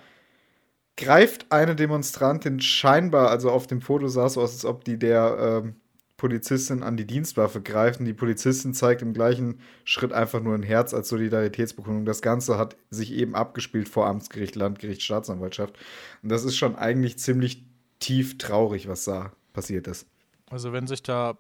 greift 0.97 1.51
eine 1.51 1.75
Demonstrantin 1.75 2.61
scheinbar, 2.61 3.31
also 3.31 3.51
auf 3.51 3.67
dem 3.67 3.81
Foto 3.81 4.09
sah 4.09 4.27
es 4.27 4.35
so 4.35 4.43
aus, 4.43 4.53
als 4.53 4.65
ob 4.65 4.85
die 4.85 4.99
der 4.99 5.63
ähm, 5.65 5.77
Polizistin 6.19 6.83
an 6.83 6.97
die 6.97 7.07
Dienstwaffe 7.07 7.63
greift. 7.63 8.01
Und 8.01 8.07
die 8.07 8.13
Polizistin 8.13 8.75
zeigt 8.75 9.01
im 9.01 9.15
gleichen 9.15 9.61
Schritt 9.85 10.13
einfach 10.13 10.43
nur 10.43 10.55
ein 10.55 10.65
Herz 10.65 10.93
als 10.93 11.09
Solidaritätsbekundung. 11.09 12.05
Das 12.05 12.21
Ganze 12.21 12.59
hat 12.59 12.77
sich 12.91 13.13
eben 13.13 13.35
abgespielt 13.35 13.89
vor 13.89 14.07
Amtsgericht, 14.07 14.57
Landgericht, 14.57 15.03
Staatsanwaltschaft. 15.03 15.79
Und 16.23 16.29
das 16.29 16.45
ist 16.45 16.57
schon 16.57 16.77
eigentlich 16.77 17.19
ziemlich 17.19 17.65
tief 18.01 18.37
traurig, 18.37 18.89
was 18.89 19.05
da 19.05 19.33
passiert 19.53 19.87
ist. 19.87 20.07
Also 20.51 20.73
wenn 20.73 20.87
sich 20.89 21.03
da 21.03 21.39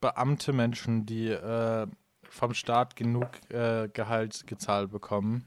beamte 0.00 0.52
Menschen, 0.54 1.04
die 1.06 1.28
äh, 1.28 1.86
vom 2.28 2.54
Staat 2.54 2.96
genug 2.96 3.28
äh, 3.50 3.88
Gehalt 3.92 4.46
gezahlt 4.46 4.90
bekommen, 4.90 5.44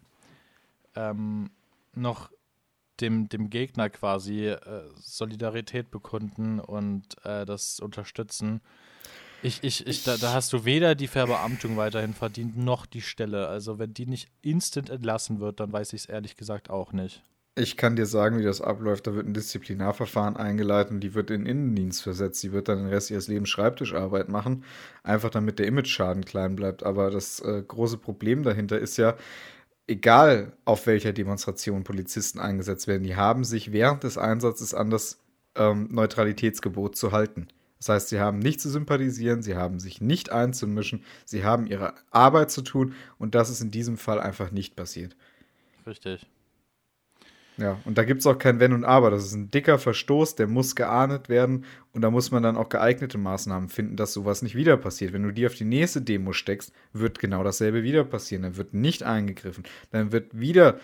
ähm, 0.95 1.49
noch 1.95 2.29
dem, 3.01 3.29
dem 3.29 3.49
Gegner 3.49 3.89
quasi 3.89 4.47
äh, 4.47 4.59
Solidarität 4.99 5.91
bekunden 5.91 6.59
und 6.59 7.03
äh, 7.23 7.45
das 7.45 7.79
unterstützen. 7.79 8.61
Ich, 9.43 9.63
ich, 9.63 9.85
ich, 9.85 10.03
da, 10.03 10.17
da 10.17 10.33
hast 10.33 10.51
du 10.53 10.65
weder 10.65 10.95
die 10.95 11.07
Verbeamtung 11.07 11.77
weiterhin 11.77 12.13
verdient, 12.13 12.57
noch 12.57 12.85
die 12.85 13.01
Stelle. 13.01 13.47
Also 13.47 13.77
wenn 13.77 13.93
die 13.93 14.07
nicht 14.07 14.29
instant 14.41 14.89
entlassen 14.89 15.39
wird, 15.39 15.59
dann 15.59 15.71
weiß 15.71 15.93
ich 15.93 16.01
es 16.01 16.05
ehrlich 16.07 16.37
gesagt 16.37 16.69
auch 16.69 16.91
nicht. 16.91 17.21
Ich 17.59 17.75
kann 17.75 17.95
dir 17.95 18.05
sagen, 18.05 18.37
wie 18.37 18.43
das 18.43 18.61
abläuft. 18.61 19.07
Da 19.07 19.15
wird 19.15 19.25
ein 19.25 19.33
Disziplinarverfahren 19.33 20.37
eingeleitet 20.37 20.91
und 20.91 20.99
die 20.99 21.15
wird 21.15 21.31
in 21.31 21.41
den 21.41 21.47
Innendienst 21.47 22.03
versetzt. 22.03 22.43
Die 22.43 22.51
wird 22.51 22.67
dann 22.67 22.77
den 22.77 22.87
Rest 22.87 23.09
ihres 23.09 23.27
Lebens 23.27 23.49
Schreibtischarbeit 23.49 24.29
machen, 24.29 24.63
einfach 25.01 25.31
damit 25.31 25.57
der 25.57 25.65
Image-Schaden 25.65 26.23
klein 26.23 26.55
bleibt. 26.55 26.83
Aber 26.83 27.09
das 27.09 27.39
äh, 27.39 27.63
große 27.67 27.97
Problem 27.97 28.43
dahinter 28.43 28.77
ist 28.77 28.97
ja, 28.97 29.15
egal 29.87 30.53
auf 30.65 30.85
welcher 30.85 31.13
Demonstration 31.13 31.83
Polizisten 31.83 32.39
eingesetzt 32.39 32.87
werden, 32.87 33.03
die 33.03 33.15
haben 33.15 33.43
sich 33.43 33.71
während 33.71 34.03
des 34.03 34.17
Einsatzes 34.17 34.73
an 34.73 34.89
das 34.89 35.19
ähm, 35.55 35.87
Neutralitätsgebot 35.91 36.95
zu 36.95 37.11
halten. 37.11 37.47
Das 37.79 37.89
heißt, 37.89 38.09
sie 38.09 38.19
haben 38.19 38.39
nicht 38.39 38.59
zu 38.59 38.69
sympathisieren, 38.69 39.43
sie 39.43 39.55
haben 39.55 39.79
sich 39.79 40.01
nicht 40.01 40.31
einzumischen, 40.31 41.03
sie 41.25 41.43
haben 41.43 41.67
ihre 41.67 41.93
Arbeit 42.11 42.51
zu 42.51 42.61
tun 42.61 42.95
und 43.19 43.35
das 43.35 43.49
ist 43.49 43.61
in 43.61 43.71
diesem 43.71 43.97
Fall 43.97 44.19
einfach 44.19 44.51
nicht 44.51 44.75
passiert. 44.75 45.15
Richtig. 45.85 46.27
Ja, 47.57 47.79
und 47.85 47.97
da 47.97 48.03
gibt 48.03 48.19
es 48.19 48.27
auch 48.27 48.37
kein 48.37 48.59
Wenn 48.59 48.73
und 48.73 48.85
Aber. 48.85 49.09
Das 49.09 49.25
ist 49.25 49.33
ein 49.33 49.49
dicker 49.49 49.79
Verstoß, 49.79 50.35
der 50.35 50.47
muss 50.47 50.75
geahndet 50.75 51.27
werden 51.27 51.65
und 51.91 52.01
da 52.01 52.11
muss 52.11 52.29
man 52.29 52.43
dann 52.43 52.55
auch 52.55 52.69
geeignete 52.69 53.17
Maßnahmen 53.17 53.69
finden, 53.69 53.95
dass 53.95 54.13
sowas 54.13 54.43
nicht 54.43 54.55
wieder 54.55 54.77
passiert. 54.77 55.11
Wenn 55.11 55.23
du 55.23 55.31
die 55.31 55.47
auf 55.47 55.55
die 55.55 55.65
nächste 55.65 56.01
Demo 56.01 56.33
steckst, 56.33 56.71
wird 56.93 57.17
genau 57.17 57.43
dasselbe 57.43 57.81
wieder 57.81 58.03
passieren. 58.03 58.43
Dann 58.43 58.57
wird 58.57 58.75
nicht 58.75 59.01
eingegriffen. 59.01 59.63
Dann 59.91 60.11
wird 60.11 60.39
wieder 60.39 60.79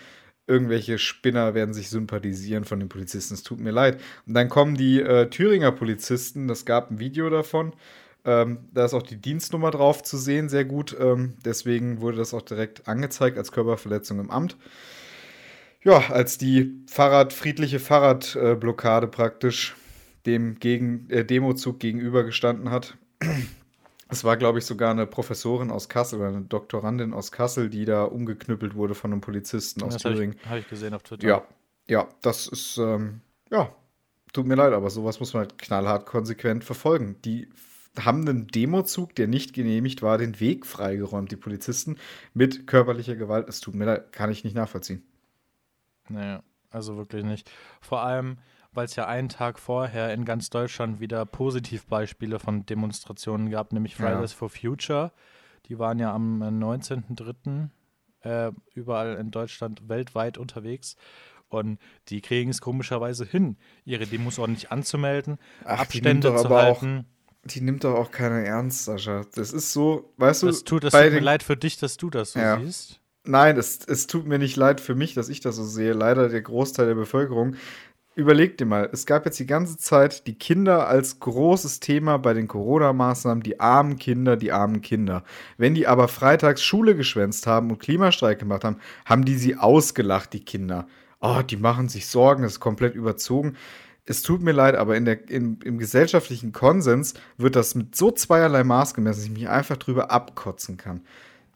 irgendwelche 0.46 0.98
Spinner 0.98 1.54
werden 1.54 1.72
sich 1.72 1.88
sympathisieren 1.88 2.64
von 2.64 2.80
den 2.80 2.88
Polizisten. 2.88 3.34
Es 3.34 3.44
tut 3.44 3.60
mir 3.60 3.70
leid. 3.70 4.00
Und 4.26 4.34
dann 4.34 4.48
kommen 4.48 4.76
die 4.76 5.00
äh, 5.00 5.30
Thüringer 5.30 5.72
Polizisten, 5.72 6.48
das 6.48 6.66
gab 6.66 6.90
ein 6.90 6.98
Video 6.98 7.30
davon. 7.30 7.72
Ähm, 8.26 8.58
da 8.72 8.84
ist 8.84 8.94
auch 8.94 9.02
die 9.02 9.16
Dienstnummer 9.16 9.70
drauf 9.70 10.02
zu 10.02 10.18
sehen, 10.18 10.48
sehr 10.48 10.64
gut. 10.64 10.94
Ähm, 10.98 11.34
deswegen 11.44 12.00
wurde 12.00 12.18
das 12.18 12.34
auch 12.34 12.42
direkt 12.42 12.88
angezeigt 12.88 13.38
als 13.38 13.52
Körperverletzung 13.52 14.18
im 14.18 14.30
Amt 14.30 14.56
ja, 15.84 16.10
als 16.10 16.38
die 16.38 16.82
Fahrrad, 16.86 17.32
friedliche 17.32 17.78
Fahrradblockade 17.78 19.06
praktisch 19.06 19.76
dem 20.26 20.58
gegen, 20.58 21.08
äh, 21.10 21.24
Demozug 21.24 21.78
gegenübergestanden 21.78 22.70
hat. 22.70 22.96
Es 24.08 24.24
war, 24.24 24.36
glaube 24.36 24.58
ich, 24.58 24.64
sogar 24.64 24.90
eine 24.90 25.06
Professorin 25.06 25.70
aus 25.70 25.88
Kassel 25.88 26.20
oder 26.20 26.28
eine 26.28 26.42
Doktorandin 26.42 27.12
aus 27.12 27.32
Kassel, 27.32 27.68
die 27.68 27.84
da 27.84 28.04
umgeknüppelt 28.04 28.74
wurde 28.74 28.94
von 28.94 29.12
einem 29.12 29.20
Polizisten 29.20 29.82
aus 29.82 29.94
das 29.94 30.02
Thüringen. 30.02 30.34
Habe 30.34 30.42
ich, 30.42 30.50
hab 30.50 30.58
ich, 30.58 30.68
gesehen 30.68 30.94
auf 30.94 31.02
Twitter. 31.02 31.26
Ja, 31.26 31.46
ja, 31.88 32.08
das 32.22 32.46
ist, 32.46 32.78
ähm, 32.78 33.20
ja, 33.50 33.74
tut 34.32 34.46
mir 34.46 34.54
leid, 34.54 34.72
aber 34.72 34.88
sowas 34.90 35.20
muss 35.20 35.34
man 35.34 35.42
halt 35.42 35.58
knallhart 35.58 36.06
konsequent 36.06 36.64
verfolgen. 36.64 37.16
Die 37.24 37.48
haben 37.98 38.20
einen 38.20 38.46
Demozug, 38.46 39.14
der 39.14 39.28
nicht 39.28 39.52
genehmigt 39.52 40.02
war, 40.02 40.18
den 40.18 40.40
Weg 40.40 40.64
freigeräumt, 40.66 41.30
die 41.30 41.36
Polizisten, 41.36 41.96
mit 42.32 42.66
körperlicher 42.66 43.16
Gewalt. 43.16 43.48
Es 43.48 43.60
tut 43.60 43.74
mir 43.74 43.84
leid, 43.84 44.12
kann 44.12 44.30
ich 44.30 44.44
nicht 44.44 44.56
nachvollziehen. 44.56 45.02
Nee, 46.08 46.38
also 46.70 46.96
wirklich 46.96 47.24
nicht. 47.24 47.50
Vor 47.80 48.02
allem, 48.02 48.38
weil 48.72 48.86
es 48.86 48.96
ja 48.96 49.06
einen 49.06 49.28
Tag 49.28 49.58
vorher 49.58 50.12
in 50.12 50.24
ganz 50.24 50.50
Deutschland 50.50 51.00
wieder 51.00 51.24
Positivbeispiele 51.24 52.38
von 52.38 52.66
Demonstrationen 52.66 53.50
gab, 53.50 53.72
nämlich 53.72 53.94
Fridays 53.94 54.32
ja. 54.32 54.38
for 54.38 54.50
Future. 54.50 55.12
Die 55.66 55.78
waren 55.78 55.98
ja 55.98 56.12
am 56.12 56.42
19.03. 56.42 57.68
Äh, 58.20 58.52
überall 58.74 59.16
in 59.16 59.30
Deutschland 59.30 59.88
weltweit 59.88 60.38
unterwegs. 60.38 60.96
Und 61.48 61.78
die 62.08 62.20
kriegen 62.20 62.50
es 62.50 62.60
komischerweise 62.60 63.24
hin, 63.24 63.56
ihre 63.84 64.06
Demos 64.06 64.38
ordentlich 64.38 64.72
anzumelden, 64.72 65.38
Ach, 65.64 65.80
Abstände 65.80 66.34
zu 66.36 66.48
halten. 66.48 67.06
Auch, 67.06 67.50
die 67.50 67.60
nimmt 67.60 67.84
doch 67.84 67.94
auch 67.94 68.10
keiner 68.10 68.40
ernst, 68.40 68.84
Sascha. 68.84 69.24
Das 69.34 69.52
ist 69.52 69.72
so, 69.72 70.12
weißt 70.16 70.42
du. 70.42 70.46
Das 70.46 70.64
tut, 70.64 70.84
das 70.84 70.92
tut 70.92 71.12
mir 71.12 71.20
leid 71.20 71.42
für 71.42 71.56
dich, 71.56 71.76
dass 71.76 71.96
du 71.96 72.10
das 72.10 72.32
so 72.32 72.40
ja. 72.40 72.58
siehst. 72.58 73.00
Nein, 73.26 73.56
es, 73.56 73.80
es 73.86 74.06
tut 74.06 74.26
mir 74.26 74.38
nicht 74.38 74.56
leid 74.56 74.82
für 74.82 74.94
mich, 74.94 75.14
dass 75.14 75.30
ich 75.30 75.40
das 75.40 75.56
so 75.56 75.64
sehe. 75.64 75.94
Leider 75.94 76.28
der 76.28 76.42
Großteil 76.42 76.86
der 76.86 76.94
Bevölkerung. 76.94 77.56
Überleg 78.16 78.58
dir 78.58 78.66
mal, 78.66 78.88
es 78.92 79.06
gab 79.06 79.24
jetzt 79.24 79.40
die 79.40 79.46
ganze 79.46 79.76
Zeit 79.78 80.26
die 80.26 80.38
Kinder 80.38 80.86
als 80.86 81.18
großes 81.18 81.80
Thema 81.80 82.18
bei 82.18 82.32
den 82.34 82.46
Corona-Maßnahmen, 82.46 83.42
die 83.42 83.58
armen 83.58 83.96
Kinder, 83.96 84.36
die 84.36 84.52
armen 84.52 84.82
Kinder. 84.82 85.24
Wenn 85.56 85.74
die 85.74 85.88
aber 85.88 86.06
freitags 86.06 86.62
Schule 86.62 86.94
geschwänzt 86.94 87.46
haben 87.46 87.70
und 87.70 87.80
Klimastreik 87.80 88.38
gemacht 88.38 88.62
haben, 88.62 88.76
haben 89.04 89.24
die 89.24 89.36
sie 89.36 89.56
ausgelacht, 89.56 90.32
die 90.32 90.44
Kinder. 90.44 90.86
Oh, 91.20 91.40
die 91.42 91.56
machen 91.56 91.88
sich 91.88 92.06
Sorgen, 92.06 92.42
das 92.42 92.52
ist 92.52 92.60
komplett 92.60 92.94
überzogen. 92.94 93.56
Es 94.04 94.22
tut 94.22 94.42
mir 94.42 94.52
leid, 94.52 94.76
aber 94.76 94.96
in 94.96 95.06
der, 95.06 95.28
in, 95.30 95.58
im 95.64 95.78
gesellschaftlichen 95.78 96.52
Konsens 96.52 97.14
wird 97.38 97.56
das 97.56 97.74
mit 97.74 97.96
so 97.96 98.10
zweierlei 98.12 98.64
Maß 98.64 98.94
gemessen, 98.94 99.20
dass 99.20 99.24
ich 99.24 99.32
mich 99.32 99.48
einfach 99.48 99.78
drüber 99.78 100.10
abkotzen 100.12 100.76
kann 100.76 101.00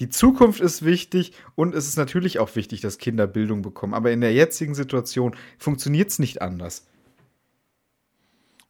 die 0.00 0.08
Zukunft 0.08 0.60
ist 0.60 0.84
wichtig 0.84 1.32
und 1.54 1.74
es 1.74 1.88
ist 1.88 1.96
natürlich 1.96 2.38
auch 2.38 2.54
wichtig, 2.56 2.80
dass 2.80 2.98
Kinder 2.98 3.26
Bildung 3.26 3.62
bekommen. 3.62 3.94
Aber 3.94 4.10
in 4.12 4.20
der 4.20 4.32
jetzigen 4.32 4.74
Situation 4.74 5.34
funktioniert 5.58 6.10
es 6.10 6.18
nicht 6.18 6.40
anders. 6.40 6.86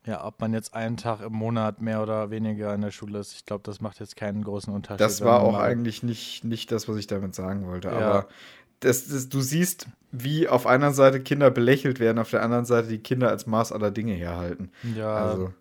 Ja, 0.06 0.24
ob 0.24 0.40
man 0.40 0.54
jetzt 0.54 0.72
einen 0.72 0.96
Tag 0.96 1.20
im 1.20 1.34
Monat 1.34 1.82
mehr 1.82 2.02
oder 2.02 2.30
weniger 2.30 2.74
in 2.74 2.80
der 2.80 2.92
Schule 2.92 3.18
ist, 3.18 3.34
ich 3.34 3.44
glaube, 3.44 3.62
das 3.64 3.82
macht 3.82 4.00
jetzt 4.00 4.16
keinen 4.16 4.42
großen 4.42 4.72
Unterschied. 4.72 5.00
Das 5.00 5.22
war 5.22 5.42
auch 5.42 5.58
eigentlich 5.58 6.02
nicht, 6.02 6.44
nicht 6.44 6.72
das, 6.72 6.88
was 6.88 6.96
ich 6.96 7.06
damit 7.06 7.34
sagen 7.34 7.66
wollte. 7.66 7.88
Ja. 7.88 7.98
Aber 7.98 8.28
das, 8.80 9.08
das, 9.08 9.28
du 9.28 9.42
siehst, 9.42 9.86
wie 10.10 10.48
auf 10.48 10.66
einer 10.66 10.92
Seite 10.92 11.20
Kinder 11.20 11.50
belächelt 11.50 12.00
werden, 12.00 12.18
auf 12.18 12.30
der 12.30 12.42
anderen 12.42 12.64
Seite 12.64 12.88
die 12.88 13.00
Kinder 13.00 13.28
als 13.28 13.46
Maß 13.46 13.70
aller 13.70 13.90
Dinge 13.90 14.14
herhalten. 14.14 14.70
Ja. 14.96 15.14
Also. 15.14 15.52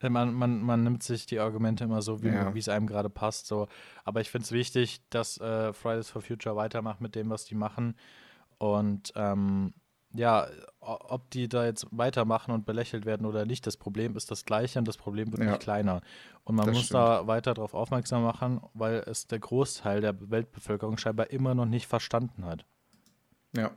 Äh, 0.00 0.10
man, 0.10 0.34
man, 0.34 0.60
man 0.62 0.82
nimmt 0.82 1.02
sich 1.02 1.26
die 1.26 1.38
Argumente 1.38 1.84
immer 1.84 2.02
so, 2.02 2.22
wie 2.22 2.28
ja. 2.28 2.52
es 2.54 2.68
einem 2.68 2.86
gerade 2.86 3.10
passt. 3.10 3.46
So. 3.46 3.68
Aber 4.04 4.20
ich 4.20 4.30
finde 4.30 4.44
es 4.44 4.52
wichtig, 4.52 5.02
dass 5.10 5.38
äh, 5.40 5.72
Fridays 5.72 6.10
for 6.10 6.22
Future 6.22 6.56
weitermacht 6.56 7.00
mit 7.00 7.14
dem, 7.14 7.30
was 7.30 7.44
die 7.44 7.54
machen. 7.54 7.94
Und 8.58 9.12
ähm, 9.16 9.72
ja, 10.12 10.48
ob 10.80 11.30
die 11.30 11.48
da 11.48 11.64
jetzt 11.64 11.86
weitermachen 11.92 12.52
und 12.52 12.66
belächelt 12.66 13.06
werden 13.06 13.26
oder 13.26 13.46
nicht, 13.46 13.66
das 13.66 13.76
Problem 13.76 14.16
ist 14.16 14.30
das 14.30 14.44
gleiche 14.44 14.78
und 14.78 14.88
das 14.88 14.96
Problem 14.96 15.30
wird 15.30 15.42
ja. 15.42 15.50
nicht 15.50 15.60
kleiner. 15.60 16.00
Und 16.44 16.56
man 16.56 16.66
das 16.66 16.74
muss 16.74 16.84
stimmt. 16.86 17.00
da 17.00 17.26
weiter 17.26 17.54
darauf 17.54 17.74
aufmerksam 17.74 18.22
machen, 18.22 18.60
weil 18.74 19.04
es 19.06 19.28
der 19.28 19.38
Großteil 19.38 20.00
der 20.00 20.30
Weltbevölkerung 20.30 20.96
scheinbar 20.98 21.30
immer 21.30 21.54
noch 21.54 21.66
nicht 21.66 21.86
verstanden 21.86 22.44
hat. 22.44 22.64
Ja. 23.56 23.70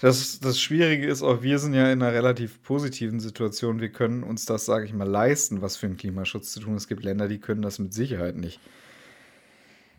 Das, 0.00 0.40
das 0.40 0.58
Schwierige 0.58 1.06
ist 1.06 1.22
auch, 1.22 1.42
wir 1.42 1.58
sind 1.58 1.74
ja 1.74 1.92
in 1.92 2.02
einer 2.02 2.12
relativ 2.12 2.62
positiven 2.62 3.20
Situation. 3.20 3.80
Wir 3.80 3.92
können 3.92 4.22
uns 4.22 4.46
das, 4.46 4.64
sage 4.64 4.86
ich 4.86 4.94
mal, 4.94 5.06
leisten, 5.06 5.60
was 5.60 5.76
für 5.76 5.86
einen 5.86 5.98
Klimaschutz 5.98 6.52
zu 6.52 6.60
tun. 6.60 6.74
Es 6.74 6.88
gibt 6.88 7.04
Länder, 7.04 7.28
die 7.28 7.38
können 7.38 7.60
das 7.60 7.78
mit 7.78 7.92
Sicherheit 7.92 8.36
nicht. 8.36 8.60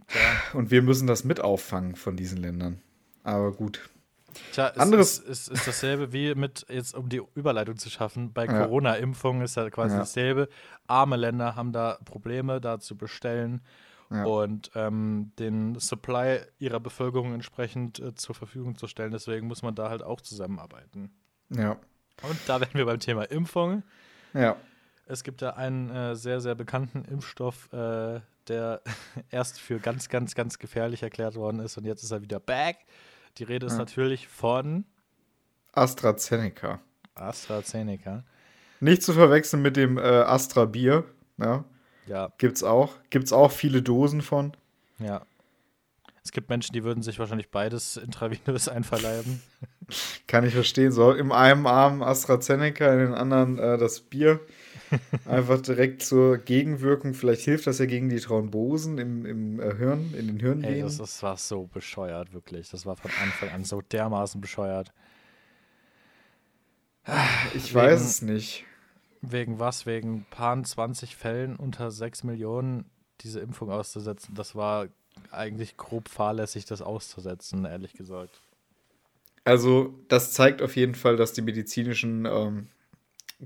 Ja. 0.09 0.57
Und 0.57 0.71
wir 0.71 0.81
müssen 0.81 1.05
das 1.05 1.23
mit 1.23 1.39
auffangen 1.39 1.95
von 1.95 2.17
diesen 2.17 2.39
Ländern. 2.39 2.81
Aber 3.23 3.51
gut. 3.51 3.89
Tja, 4.53 4.67
Anderes 4.69 5.19
ist, 5.19 5.49
ist, 5.49 5.59
ist, 5.59 5.67
dasselbe 5.67 6.11
wie 6.13 6.33
mit, 6.33 6.65
jetzt 6.69 6.95
um 6.95 7.07
die 7.07 7.21
Überleitung 7.35 7.77
zu 7.77 7.89
schaffen, 7.89 8.33
bei 8.33 8.45
ja. 8.45 8.63
Corona-Impfungen 8.63 9.43
ist 9.43 9.55
ja 9.55 9.69
quasi 9.69 9.93
ja. 9.93 9.99
dasselbe. 9.99 10.49
Arme 10.87 11.17
Länder 11.17 11.55
haben 11.55 11.73
da 11.73 11.99
Probleme, 12.05 12.59
da 12.59 12.79
zu 12.79 12.97
bestellen 12.97 13.61
ja. 14.11 14.25
und 14.25 14.71
ähm, 14.75 15.31
den 15.39 15.79
Supply 15.79 16.39
ihrer 16.59 16.79
Bevölkerung 16.79 17.33
entsprechend 17.33 17.99
äh, 17.99 18.13
zur 18.15 18.35
Verfügung 18.35 18.77
zu 18.77 18.87
stellen. 18.87 19.11
Deswegen 19.11 19.47
muss 19.47 19.61
man 19.61 19.75
da 19.75 19.89
halt 19.89 20.03
auch 20.03 20.21
zusammenarbeiten. 20.21 21.11
Ja. 21.49 21.77
Und 22.23 22.37
da 22.47 22.59
wären 22.59 22.73
wir 22.73 22.85
beim 22.85 22.99
Thema 22.99 23.23
Impfung. 23.23 23.83
Ja. 24.33 24.57
Es 25.07 25.23
gibt 25.23 25.41
da 25.41 25.51
einen 25.51 25.89
äh, 25.89 26.15
sehr, 26.15 26.39
sehr 26.39 26.55
bekannten 26.55 27.03
Impfstoff, 27.05 27.71
äh, 27.73 28.21
der 28.47 28.81
erst 29.29 29.59
für 29.59 29.79
ganz, 29.79 30.09
ganz, 30.09 30.35
ganz 30.35 30.59
gefährlich 30.59 31.03
erklärt 31.03 31.35
worden 31.35 31.59
ist 31.59 31.77
und 31.77 31.85
jetzt 31.85 32.03
ist 32.03 32.11
er 32.11 32.21
wieder 32.21 32.39
back. 32.39 32.77
Die 33.37 33.43
Rede 33.43 33.65
ist 33.65 33.73
ja. 33.73 33.79
natürlich 33.79 34.27
von 34.27 34.85
AstraZeneca. 35.73 36.81
AstraZeneca. 37.15 38.23
Nicht 38.81 39.03
zu 39.03 39.13
verwechseln 39.13 39.61
mit 39.61 39.77
dem 39.77 39.97
äh, 39.97 40.01
Astra 40.01 40.65
Bier. 40.65 41.05
Ja. 41.37 41.63
Ja. 42.11 42.33
Gibt's 42.37 42.61
auch. 42.61 42.97
Gibt's 43.09 43.31
auch 43.31 43.51
viele 43.51 43.81
Dosen 43.81 44.21
von. 44.21 44.51
Ja. 44.99 45.21
Es 46.23 46.31
gibt 46.33 46.49
Menschen, 46.49 46.73
die 46.73 46.83
würden 46.83 47.01
sich 47.01 47.19
wahrscheinlich 47.19 47.49
beides 47.49 47.95
intravenös 47.95 48.67
einverleiben. 48.67 49.41
Kann 50.27 50.45
ich 50.45 50.53
verstehen. 50.53 50.91
So, 50.91 51.13
im 51.13 51.31
einen 51.31 51.65
Arm 51.65 52.03
AstraZeneca, 52.03 52.91
in 52.93 52.99
den 52.99 53.13
anderen 53.13 53.57
äh, 53.57 53.77
das 53.77 54.01
Bier. 54.01 54.41
Einfach 55.25 55.61
direkt 55.61 56.03
zur 56.03 56.37
Gegenwirkung. 56.37 57.13
Vielleicht 57.13 57.43
hilft 57.43 57.65
das 57.65 57.79
ja 57.79 57.85
gegen 57.85 58.09
die 58.09 58.19
Thrombosen 58.19 58.97
im, 58.97 59.25
im 59.25 59.59
äh, 59.61 59.73
Hirn, 59.77 60.13
in 60.13 60.27
den 60.27 60.39
Hirnvenen. 60.39 60.75
Ey, 60.75 60.81
das, 60.81 60.97
das 60.97 61.23
war 61.23 61.37
so 61.37 61.67
bescheuert, 61.67 62.33
wirklich. 62.33 62.69
Das 62.69 62.85
war 62.85 62.97
von 62.97 63.09
Anfang 63.23 63.49
an 63.49 63.63
so 63.63 63.81
dermaßen 63.81 64.41
bescheuert. 64.41 64.91
Ich 67.55 67.73
Wegen, 67.73 67.85
weiß 67.85 68.01
es 68.01 68.21
nicht. 68.21 68.65
Wegen 69.21 69.59
was? 69.59 69.85
Wegen 69.85 70.25
paar 70.29 70.61
20 70.61 71.15
Fällen 71.15 71.55
unter 71.55 71.91
6 71.91 72.23
Millionen 72.23 72.85
diese 73.21 73.39
Impfung 73.39 73.69
auszusetzen. 73.69 74.33
Das 74.35 74.55
war 74.55 74.87
eigentlich 75.29 75.77
grob 75.77 76.09
fahrlässig, 76.09 76.65
das 76.65 76.81
auszusetzen, 76.81 77.65
ehrlich 77.65 77.93
gesagt. 77.93 78.41
Also, 79.43 79.93
das 80.07 80.33
zeigt 80.33 80.61
auf 80.61 80.75
jeden 80.75 80.95
Fall, 80.95 81.17
dass 81.17 81.33
die 81.33 81.41
medizinischen 81.41 82.25
ähm, 82.25 82.67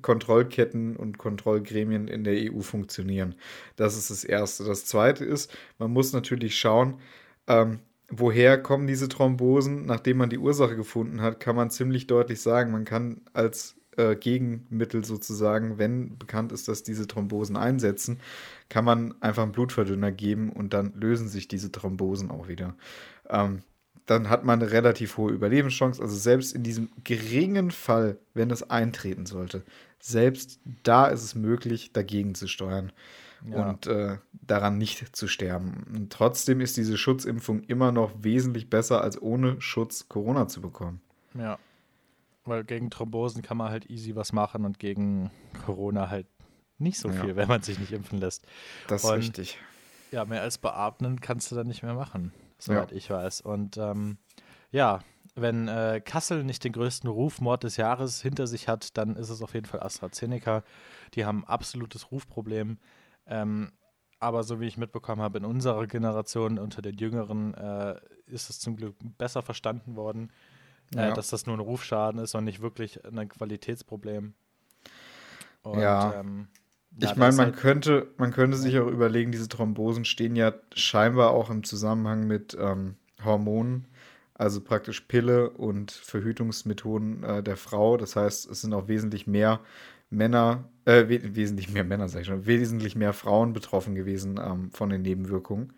Kontrollketten 0.02 0.96
und 0.96 1.18
Kontrollgremien 1.18 2.08
in 2.08 2.24
der 2.24 2.52
EU 2.52 2.62
funktionieren. 2.62 3.36
Das 3.76 3.98
ist 3.98 4.10
das 4.10 4.24
Erste. 4.24 4.66
Das 4.66 4.86
Zweite 4.86 5.24
ist, 5.24 5.56
man 5.78 5.92
muss 5.92 6.12
natürlich 6.12 6.58
schauen, 6.58 7.00
ähm, 7.48 7.80
woher 8.10 8.62
kommen 8.62 8.88
diese 8.88 9.08
Thrombosen. 9.08 9.86
Nachdem 9.86 10.18
man 10.18 10.30
die 10.30 10.38
Ursache 10.38 10.76
gefunden 10.76 11.22
hat, 11.22 11.40
kann 11.40 11.56
man 11.56 11.70
ziemlich 11.70 12.08
deutlich 12.08 12.42
sagen, 12.42 12.72
man 12.72 12.86
kann 12.86 13.22
als 13.34 13.75
äh, 13.98 14.16
Gegenmittel 14.16 15.04
sozusagen, 15.06 15.78
wenn 15.78 16.18
bekannt 16.18 16.52
ist, 16.52 16.68
dass 16.68 16.84
diese 16.84 17.08
Thrombosen 17.08 17.58
einsetzen, 17.58 18.20
kann 18.70 18.86
man 18.86 19.16
einfach 19.22 19.44
einen 19.44 19.52
Blutverdünner 19.52 20.12
geben 20.12 20.52
und 20.52 20.74
dann 20.74 20.94
lösen 20.96 21.28
sich 21.28 21.48
diese 21.48 21.72
Thrombosen 21.72 22.32
auch 22.32 22.48
wieder. 22.48 22.76
Ähm, 23.30 23.64
dann 24.06 24.30
hat 24.30 24.46
man 24.46 24.62
eine 24.62 24.72
relativ 24.72 25.18
hohe 25.18 25.32
Überlebenschance. 25.32 26.02
Also 26.02 26.16
selbst 26.16 26.54
in 26.54 26.64
diesem 26.64 26.90
geringen 27.04 27.72
Fall, 27.72 28.18
wenn 28.34 28.52
es 28.52 28.70
eintreten 28.70 29.26
sollte, 29.26 29.64
selbst 30.00 30.60
da 30.84 31.08
ist 31.08 31.24
es 31.24 31.36
möglich, 31.36 31.92
dagegen 31.92 32.36
zu 32.36 32.48
steuern. 32.48 32.92
ja. 33.48 33.70
und 33.70 33.88
äh, 33.88 34.18
daran 34.34 34.78
nicht 34.78 35.16
zu 35.16 35.28
sterben. 35.28 35.86
Und 35.94 36.12
trotzdem 36.12 36.62
ist 36.62 36.78
diese 36.78 36.98
Schutzimpfung 36.98 37.64
immer 37.64 37.92
noch 37.92 38.12
wesentlich 38.22 38.70
besser, 38.70 39.02
als 39.02 39.22
ohne 39.22 39.60
Schutz 39.62 40.08
Corona 40.08 40.48
zu 40.48 40.62
bekommen. 40.62 41.02
Ja, 41.34 41.60
weil 42.46 42.64
gegen 42.64 42.90
Thrombosen 42.90 43.42
kann 43.42 43.58
man 43.58 43.70
halt 43.72 43.90
easy 43.90 44.16
was 44.16 44.34
machen 44.34 44.66
und 44.66 44.80
gegen 44.80 45.32
Corona 45.66 46.10
halt 46.10 46.28
nicht 46.78 47.00
so 47.00 47.10
viel, 47.10 47.30
ja. 47.30 47.36
wenn 47.36 47.48
man 47.48 47.62
sich 47.62 47.80
nicht 47.80 47.92
impfen 47.92 48.20
lässt. 48.20 48.46
Das 48.88 49.04
ist 49.04 49.10
und, 49.10 49.18
richtig. 49.18 49.58
Ja, 50.12 50.26
mehr 50.26 50.42
als 50.42 50.58
beatmen 50.58 51.22
kannst 51.22 51.52
du 51.52 51.56
dann 51.56 51.68
nicht 51.68 51.84
mehr 51.84 51.94
machen, 51.94 52.32
soweit 52.58 52.92
ja. 52.92 52.98
ich 52.98 53.10
weiß. 53.10 53.42
Und 53.42 53.78
ähm, 53.78 54.18
ja, 54.72 55.02
wenn 55.36 55.68
äh, 55.68 56.02
Kassel 56.04 56.44
nicht 56.44 56.64
den 56.64 56.72
größten 56.72 57.10
Rufmord 57.10 57.64
des 57.64 57.78
Jahres 57.78 58.22
hinter 58.22 58.48
sich 58.48 58.68
hat, 58.68 58.98
dann 58.98 59.16
ist 59.16 59.30
es 59.30 59.42
auf 59.42 59.54
jeden 59.54 59.66
Fall 59.66 59.82
AstraZeneca. 59.82 60.64
Die 61.14 61.26
haben 61.26 61.44
ein 61.44 61.50
absolutes 61.50 62.12
Rufproblem. 62.12 62.78
Ähm, 63.28 63.72
aber 64.20 64.44
so 64.44 64.60
wie 64.60 64.68
ich 64.68 64.78
mitbekommen 64.78 65.22
habe, 65.22 65.38
in 65.38 65.46
unserer 65.46 65.88
Generation 65.88 66.58
unter 66.58 66.82
den 66.82 66.98
Jüngeren 66.98 67.54
äh, 67.54 68.00
ist 68.28 68.50
es 68.50 68.60
zum 68.60 68.78
Glück 68.78 68.96
besser 69.18 69.42
verstanden 69.42 69.96
worden, 69.96 70.32
äh, 70.94 71.08
ja. 71.08 71.14
dass 71.14 71.30
das 71.30 71.46
nur 71.46 71.56
ein 71.56 71.62
Rufschaden 71.62 72.20
ist 72.22 72.36
und 72.36 72.44
nicht 72.44 72.62
wirklich 72.62 73.04
ein 73.06 73.30
Qualitätsproblem. 73.30 74.34
Und, 75.64 75.80
ja. 75.80 76.14
Ähm, 76.20 76.48
ja, 76.98 77.12
ich 77.12 77.18
meine, 77.18 77.36
man 77.36 77.48
halt 77.48 77.58
könnte, 77.58 78.08
man 78.18 78.32
könnte 78.32 78.56
sich 78.56 78.78
auch 78.80 78.88
überlegen, 78.88 79.32
diese 79.32 79.50
Thrombosen 79.50 80.06
stehen 80.06 80.36
ja 80.36 80.54
scheinbar 80.74 81.32
auch 81.32 81.50
im 81.50 81.64
Zusammenhang 81.64 82.26
mit 82.26 82.56
ähm, 82.60 82.96
Hormonen, 83.24 83.88
also 84.34 84.62
praktisch 84.62 85.02
Pille 85.02 85.50
und 85.50 85.92
Verhütungsmethoden 85.92 87.24
äh, 87.24 87.44
der 87.44 87.58
Frau. 87.58 87.98
Das 87.98 88.16
heißt, 88.16 88.50
es 88.50 88.62
sind 88.62 88.74
auch 88.74 88.88
wesentlich 88.88 89.28
mehr 89.28 89.60
Männer, 90.10 90.70
äh, 90.86 91.10
we 91.10 91.36
wesentlich 91.36 91.70
mehr 91.70 91.84
Männer, 91.84 92.08
sag 92.08 92.22
ich 92.22 92.28
schon, 92.28 92.46
wesentlich 92.46 92.96
mehr 92.96 93.12
Frauen 93.12 93.52
betroffen 93.52 93.96
gewesen 93.96 94.40
ähm, 94.42 94.72
von 94.72 94.90
den 94.90 95.02
Nebenwirkungen. 95.02 95.74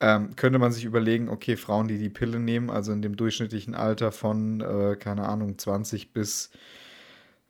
Ähm, 0.00 0.34
könnte 0.34 0.58
man 0.58 0.72
sich 0.72 0.84
überlegen, 0.84 1.28
okay, 1.28 1.56
Frauen, 1.56 1.86
die 1.86 1.98
die 1.98 2.08
Pille 2.08 2.40
nehmen, 2.40 2.70
also 2.70 2.92
in 2.92 3.02
dem 3.02 3.16
durchschnittlichen 3.16 3.74
Alter 3.74 4.12
von, 4.12 4.60
äh, 4.60 4.96
keine 4.98 5.28
Ahnung, 5.28 5.58
20 5.58 6.12
bis 6.12 6.50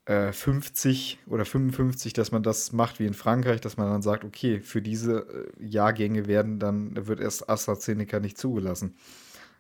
50 0.07 1.19
äh, 1.27 1.31
oder 1.31 1.45
55, 1.45 2.13
dass 2.15 2.33
man 2.33 2.43
das 2.43 2.73
macht 2.73 2.99
wie 2.99 3.07
in 3.07 3.15
Frankreich, 3.15 3.61
dass 3.61 3.77
man 3.77 3.89
dann 3.89 4.03
sagt, 4.03 4.25
okay, 4.25 4.61
für 4.61 4.83
diese 4.83 5.53
äh, 5.59 5.65
Jahrgänge 5.65 6.27
werden 6.27 6.59
dann, 6.59 7.07
wird 7.07 7.21
erst 7.21 7.49
AstraZeneca 7.49 8.19
nicht 8.19 8.37
zugelassen. 8.37 8.97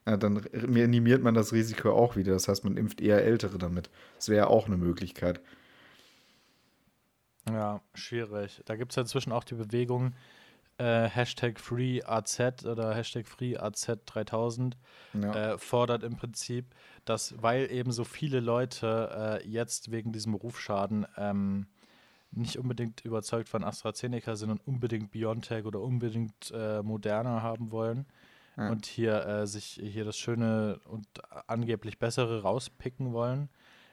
Äh, 0.07 0.19
dann 0.19 0.45
minimiert 0.67 1.23
man 1.23 1.35
das 1.35 1.53
Risiko 1.53 1.93
auch 1.93 2.17
wieder. 2.17 2.33
Das 2.33 2.49
heißt, 2.49 2.65
man 2.65 2.77
impft 2.77 3.01
eher 3.01 3.23
Ältere 3.23 3.59
damit. 3.59 3.91
Das 4.17 4.29
wäre 4.29 4.49
auch 4.49 4.67
eine 4.67 4.77
Möglichkeit. 4.77 5.41
Ja, 7.49 7.81
schwierig. 7.95 8.63
Da 8.65 8.77
gibt 8.77 8.93
es 8.93 8.97
ja 8.97 9.03
inzwischen 9.03 9.33
auch 9.33 9.45
die 9.45 9.55
Bewegung 9.55 10.15
äh, 10.81 11.09
Hashtag 11.09 11.61
FreeAZ 11.61 12.65
oder 12.65 12.95
Hashtag 12.95 13.27
FreeAZ3000 13.27 14.73
ja. 15.13 15.35
äh, 15.35 15.59
fordert 15.59 16.03
im 16.03 16.17
Prinzip, 16.17 16.75
dass, 17.05 17.35
weil 17.43 17.71
eben 17.71 17.93
so 17.93 18.05
viele 18.05 18.41
Leute 18.41 19.41
äh, 19.45 19.49
jetzt 19.49 19.91
wegen 19.91 20.11
diesem 20.11 20.33
Rufschaden 20.35 21.07
ähm, 21.19 21.67
nicht 22.31 22.59
unbedingt 22.59 23.05
überzeugt 23.05 23.49
von 23.49 23.63
AstraZeneca 23.63 24.37
sind 24.37 24.51
und 24.51 24.67
unbedingt 24.67 25.11
BioNTech 25.11 25.67
oder 25.67 25.81
unbedingt 25.81 26.51
äh, 26.55 26.83
Moderna 26.83 27.43
haben 27.43 27.73
wollen 27.73 28.07
ja. 28.57 28.71
und 28.71 28.87
hier 28.87 29.27
äh, 29.27 29.47
sich 29.47 29.81
hier 29.83 30.05
das 30.05 30.17
Schöne 30.17 30.81
und 30.87 31.07
angeblich 31.47 31.99
Bessere 31.99 32.43
rauspicken 32.43 33.13
wollen. 33.13 33.51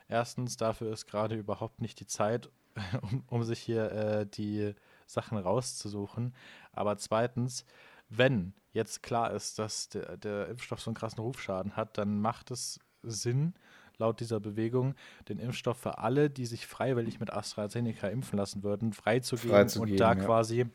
Erstens, 0.08 0.56
dafür 0.56 0.94
ist 0.94 1.06
gerade 1.06 1.36
überhaupt 1.36 1.82
nicht 1.82 2.00
die 2.00 2.08
Zeit, 2.08 2.50
um, 3.02 3.24
um 3.28 3.44
sich 3.44 3.60
hier 3.60 3.92
äh, 3.92 4.26
die 4.26 4.74
Sachen 5.08 5.38
rauszusuchen. 5.38 6.36
Aber 6.72 6.98
zweitens, 6.98 7.66
wenn 8.10 8.54
jetzt 8.72 9.02
klar 9.02 9.32
ist, 9.32 9.60
dass 9.60 9.90
der, 9.90 10.18
der 10.18 10.48
Impfstoff 10.48 10.80
so 10.80 10.92
einen 10.92 10.96
krassen 10.96 11.22
Rufschaden 11.22 11.76
hat, 11.76 11.98
dann 11.98 12.22
macht 12.22 12.52
es 12.52 12.80
Sinn, 13.02 13.54
laut 13.98 14.20
dieser 14.20 14.40
Bewegung, 14.40 14.96
den 15.28 15.40
Impfstoff 15.40 15.78
für 15.78 15.98
alle, 15.98 16.30
die 16.30 16.46
sich 16.46 16.68
freiwillig 16.68 17.20
mit 17.20 17.34
AstraZeneca 17.34 18.08
impfen 18.08 18.38
lassen 18.38 18.64
würden, 18.64 18.94
freizugeben 18.94 19.52
Freizugeben, 19.52 19.94
und 19.94 20.00
da 20.00 20.14
ja. 20.14 20.16
quasi 20.16 20.66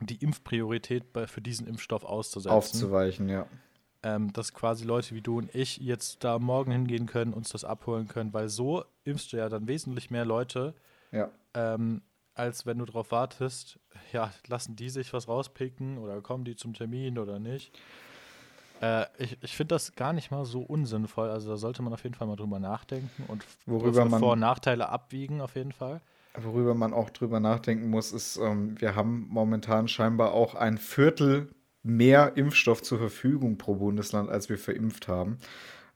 die 0.00 0.16
Impfpriorität 0.16 1.12
bei, 1.12 1.26
für 1.26 1.40
diesen 1.40 1.66
Impfstoff 1.66 2.04
auszusetzen. 2.04 2.56
Aufzuweichen, 2.56 3.28
ja. 3.28 3.46
Ähm, 4.02 4.32
dass 4.32 4.54
quasi 4.54 4.84
Leute 4.84 5.14
wie 5.14 5.20
du 5.20 5.38
und 5.38 5.54
ich 5.54 5.76
jetzt 5.76 6.24
da 6.24 6.38
morgen 6.38 6.72
hingehen 6.72 7.06
können, 7.06 7.34
uns 7.34 7.50
das 7.50 7.64
abholen 7.64 8.08
können, 8.08 8.32
weil 8.32 8.48
so 8.48 8.84
impfst 9.04 9.32
du 9.32 9.36
ja 9.36 9.50
dann 9.50 9.68
wesentlich 9.68 10.10
mehr 10.10 10.24
Leute, 10.24 10.74
ja. 11.12 11.30
ähm, 11.52 12.00
als 12.40 12.64
wenn 12.64 12.78
du 12.78 12.86
darauf 12.86 13.12
wartest, 13.12 13.78
ja, 14.12 14.32
lassen 14.48 14.74
die 14.74 14.88
sich 14.88 15.12
was 15.12 15.28
rauspicken 15.28 15.98
oder 15.98 16.22
kommen 16.22 16.44
die 16.44 16.56
zum 16.56 16.72
Termin 16.72 17.18
oder 17.18 17.38
nicht. 17.38 17.78
Äh, 18.80 19.04
ich 19.18 19.36
ich 19.42 19.54
finde 19.54 19.74
das 19.74 19.94
gar 19.94 20.14
nicht 20.14 20.30
mal 20.30 20.46
so 20.46 20.62
unsinnvoll. 20.62 21.28
Also 21.28 21.50
da 21.50 21.56
sollte 21.58 21.82
man 21.82 21.92
auf 21.92 22.02
jeden 22.02 22.14
Fall 22.14 22.26
mal 22.26 22.36
drüber 22.36 22.58
nachdenken 22.58 23.24
und 23.28 23.44
worüber 23.66 24.06
man, 24.06 24.20
Vor- 24.20 24.32
und 24.32 24.40
Nachteile 24.40 24.88
abwiegen 24.88 25.42
auf 25.42 25.54
jeden 25.54 25.72
Fall. 25.72 26.00
Worüber 26.34 26.74
man 26.74 26.94
auch 26.94 27.10
drüber 27.10 27.40
nachdenken 27.40 27.90
muss, 27.90 28.12
ist, 28.12 28.38
ähm, 28.38 28.80
wir 28.80 28.94
haben 28.94 29.26
momentan 29.28 29.86
scheinbar 29.86 30.32
auch 30.32 30.54
ein 30.54 30.78
Viertel 30.78 31.50
mehr 31.82 32.36
Impfstoff 32.36 32.82
zur 32.82 32.98
Verfügung 32.98 33.58
pro 33.58 33.74
Bundesland, 33.74 34.30
als 34.30 34.48
wir 34.48 34.56
verimpft 34.56 35.08
haben. 35.08 35.38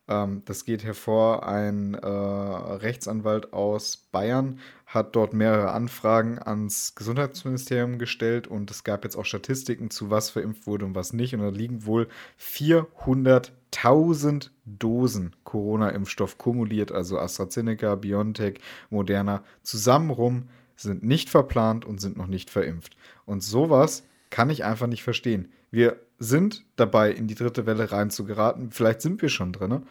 Ähm, 0.08 0.42
das 0.44 0.64
geht 0.64 0.84
hervor, 0.84 1.48
ein 1.48 1.94
äh, 1.94 2.06
Rechtsanwalt 2.06 3.52
aus 3.52 3.96
Bayern 4.12 4.60
hat 4.86 5.16
dort 5.16 5.32
mehrere 5.32 5.72
Anfragen 5.72 6.38
ans 6.38 6.94
Gesundheitsministerium 6.94 7.98
gestellt 7.98 8.46
und 8.46 8.70
es 8.70 8.84
gab 8.84 9.02
jetzt 9.04 9.16
auch 9.16 9.24
Statistiken 9.24 9.90
zu, 9.90 10.10
was 10.10 10.30
verimpft 10.30 10.68
wurde 10.68 10.84
und 10.84 10.94
was 10.94 11.12
nicht. 11.12 11.34
Und 11.34 11.40
da 11.40 11.48
liegen 11.48 11.84
wohl 11.84 12.06
400.000 12.40 14.50
Dosen 14.66 15.34
Corona-Impfstoff 15.42 16.38
kumuliert, 16.38 16.92
also 16.92 17.18
AstraZeneca, 17.18 17.96
BioNTech, 17.96 18.60
Moderna, 18.90 19.42
zusammen 19.62 20.10
rum, 20.10 20.48
sind 20.76 21.02
nicht 21.02 21.28
verplant 21.28 21.84
und 21.84 22.00
sind 22.00 22.16
noch 22.16 22.28
nicht 22.28 22.50
verimpft. 22.50 22.96
Und 23.26 23.42
sowas 23.42 24.04
kann 24.30 24.50
ich 24.50 24.64
einfach 24.64 24.86
nicht 24.86 25.02
verstehen. 25.02 25.48
Wir 25.74 25.96
sind 26.20 26.64
dabei, 26.76 27.10
in 27.10 27.26
die 27.26 27.34
dritte 27.34 27.66
Welle 27.66 27.90
reinzugeraten. 27.90 28.70
Vielleicht 28.70 29.02
sind 29.02 29.20
wir 29.22 29.28
schon 29.28 29.52
drin. 29.52 29.82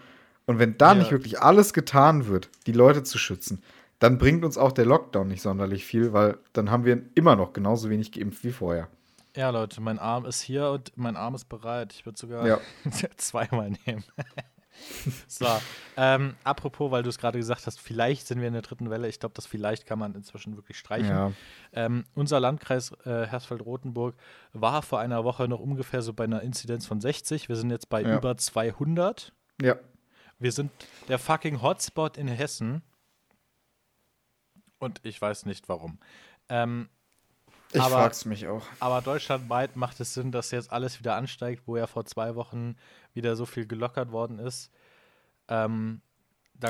Und 0.45 0.59
wenn 0.59 0.77
da 0.77 0.93
ja. 0.93 0.95
nicht 0.95 1.11
wirklich 1.11 1.41
alles 1.41 1.73
getan 1.73 2.27
wird, 2.27 2.49
die 2.67 2.71
Leute 2.71 3.03
zu 3.03 3.17
schützen, 3.17 3.61
dann 3.99 4.17
bringt 4.17 4.45
uns 4.45 4.57
auch 4.57 4.71
der 4.71 4.85
Lockdown 4.85 5.27
nicht 5.27 5.41
sonderlich 5.41 5.85
viel, 5.85 6.13
weil 6.13 6.37
dann 6.53 6.71
haben 6.71 6.85
wir 6.85 7.01
immer 7.15 7.35
noch 7.35 7.53
genauso 7.53 7.89
wenig 7.89 8.11
geimpft 8.13 8.43
wie 8.43 8.51
vorher. 8.51 8.87
Ja, 9.35 9.49
Leute, 9.49 9.81
mein 9.81 9.99
Arm 9.99 10.25
ist 10.25 10.41
hier 10.41 10.69
und 10.69 10.91
mein 10.95 11.17
Arm 11.17 11.35
ist 11.35 11.49
bereit. 11.49 11.93
Ich 11.93 12.05
würde 12.05 12.17
sogar 12.17 12.47
ja. 12.47 12.59
zweimal 13.17 13.71
nehmen. 13.85 14.03
so, 15.27 15.47
ähm, 15.97 16.35
apropos, 16.43 16.91
weil 16.91 17.03
du 17.03 17.09
es 17.09 17.17
gerade 17.17 17.37
gesagt 17.37 17.67
hast, 17.67 17.79
vielleicht 17.79 18.27
sind 18.27 18.39
wir 18.39 18.47
in 18.47 18.53
der 18.53 18.61
dritten 18.61 18.89
Welle. 18.89 19.07
Ich 19.07 19.19
glaube, 19.19 19.33
das 19.35 19.45
vielleicht 19.45 19.85
kann 19.85 19.99
man 19.99 20.15
inzwischen 20.15 20.55
wirklich 20.55 20.77
streichen. 20.77 21.09
Ja. 21.09 21.31
Ähm, 21.73 22.05
unser 22.15 22.39
Landkreis 22.39 22.91
äh, 23.05 23.27
Hersfeld-Rotenburg 23.27 24.15
war 24.53 24.81
vor 24.81 24.99
einer 24.99 25.23
Woche 25.23 25.47
noch 25.47 25.59
ungefähr 25.59 26.01
so 26.01 26.13
bei 26.13 26.23
einer 26.23 26.41
Inzidenz 26.41 26.85
von 26.85 27.01
60. 27.01 27.49
Wir 27.49 27.55
sind 27.55 27.69
jetzt 27.69 27.89
bei 27.89 28.01
ja. 28.01 28.17
über 28.17 28.37
200. 28.37 29.33
Ja. 29.61 29.75
Wir 30.39 30.51
sind 30.51 30.71
der 31.07 31.19
fucking 31.19 31.61
Hotspot 31.61 32.17
in 32.17 32.27
Hessen. 32.27 32.81
Und 34.79 34.99
ich 35.03 35.21
weiß 35.21 35.45
nicht 35.45 35.69
warum. 35.69 35.99
Ähm, 36.49 36.89
ich 37.73 37.81
aber, 37.81 37.95
frag's 37.95 38.25
mich 38.25 38.47
auch. 38.47 38.65
Aber 38.79 39.01
deutschlandweit 39.01 39.75
macht 39.75 39.99
es 39.99 40.13
Sinn, 40.13 40.31
dass 40.31 40.51
jetzt 40.51 40.71
alles 40.71 40.99
wieder 40.99 41.15
ansteigt, 41.15 41.63
wo 41.65 41.77
ja 41.77 41.87
vor 41.87 42.05
zwei 42.05 42.35
Wochen 42.35 42.75
wieder 43.13 43.35
so 43.35 43.45
viel 43.45 43.65
gelockert 43.65 44.11
worden 44.11 44.39
ist. 44.39 44.71
Ähm, 45.47 46.01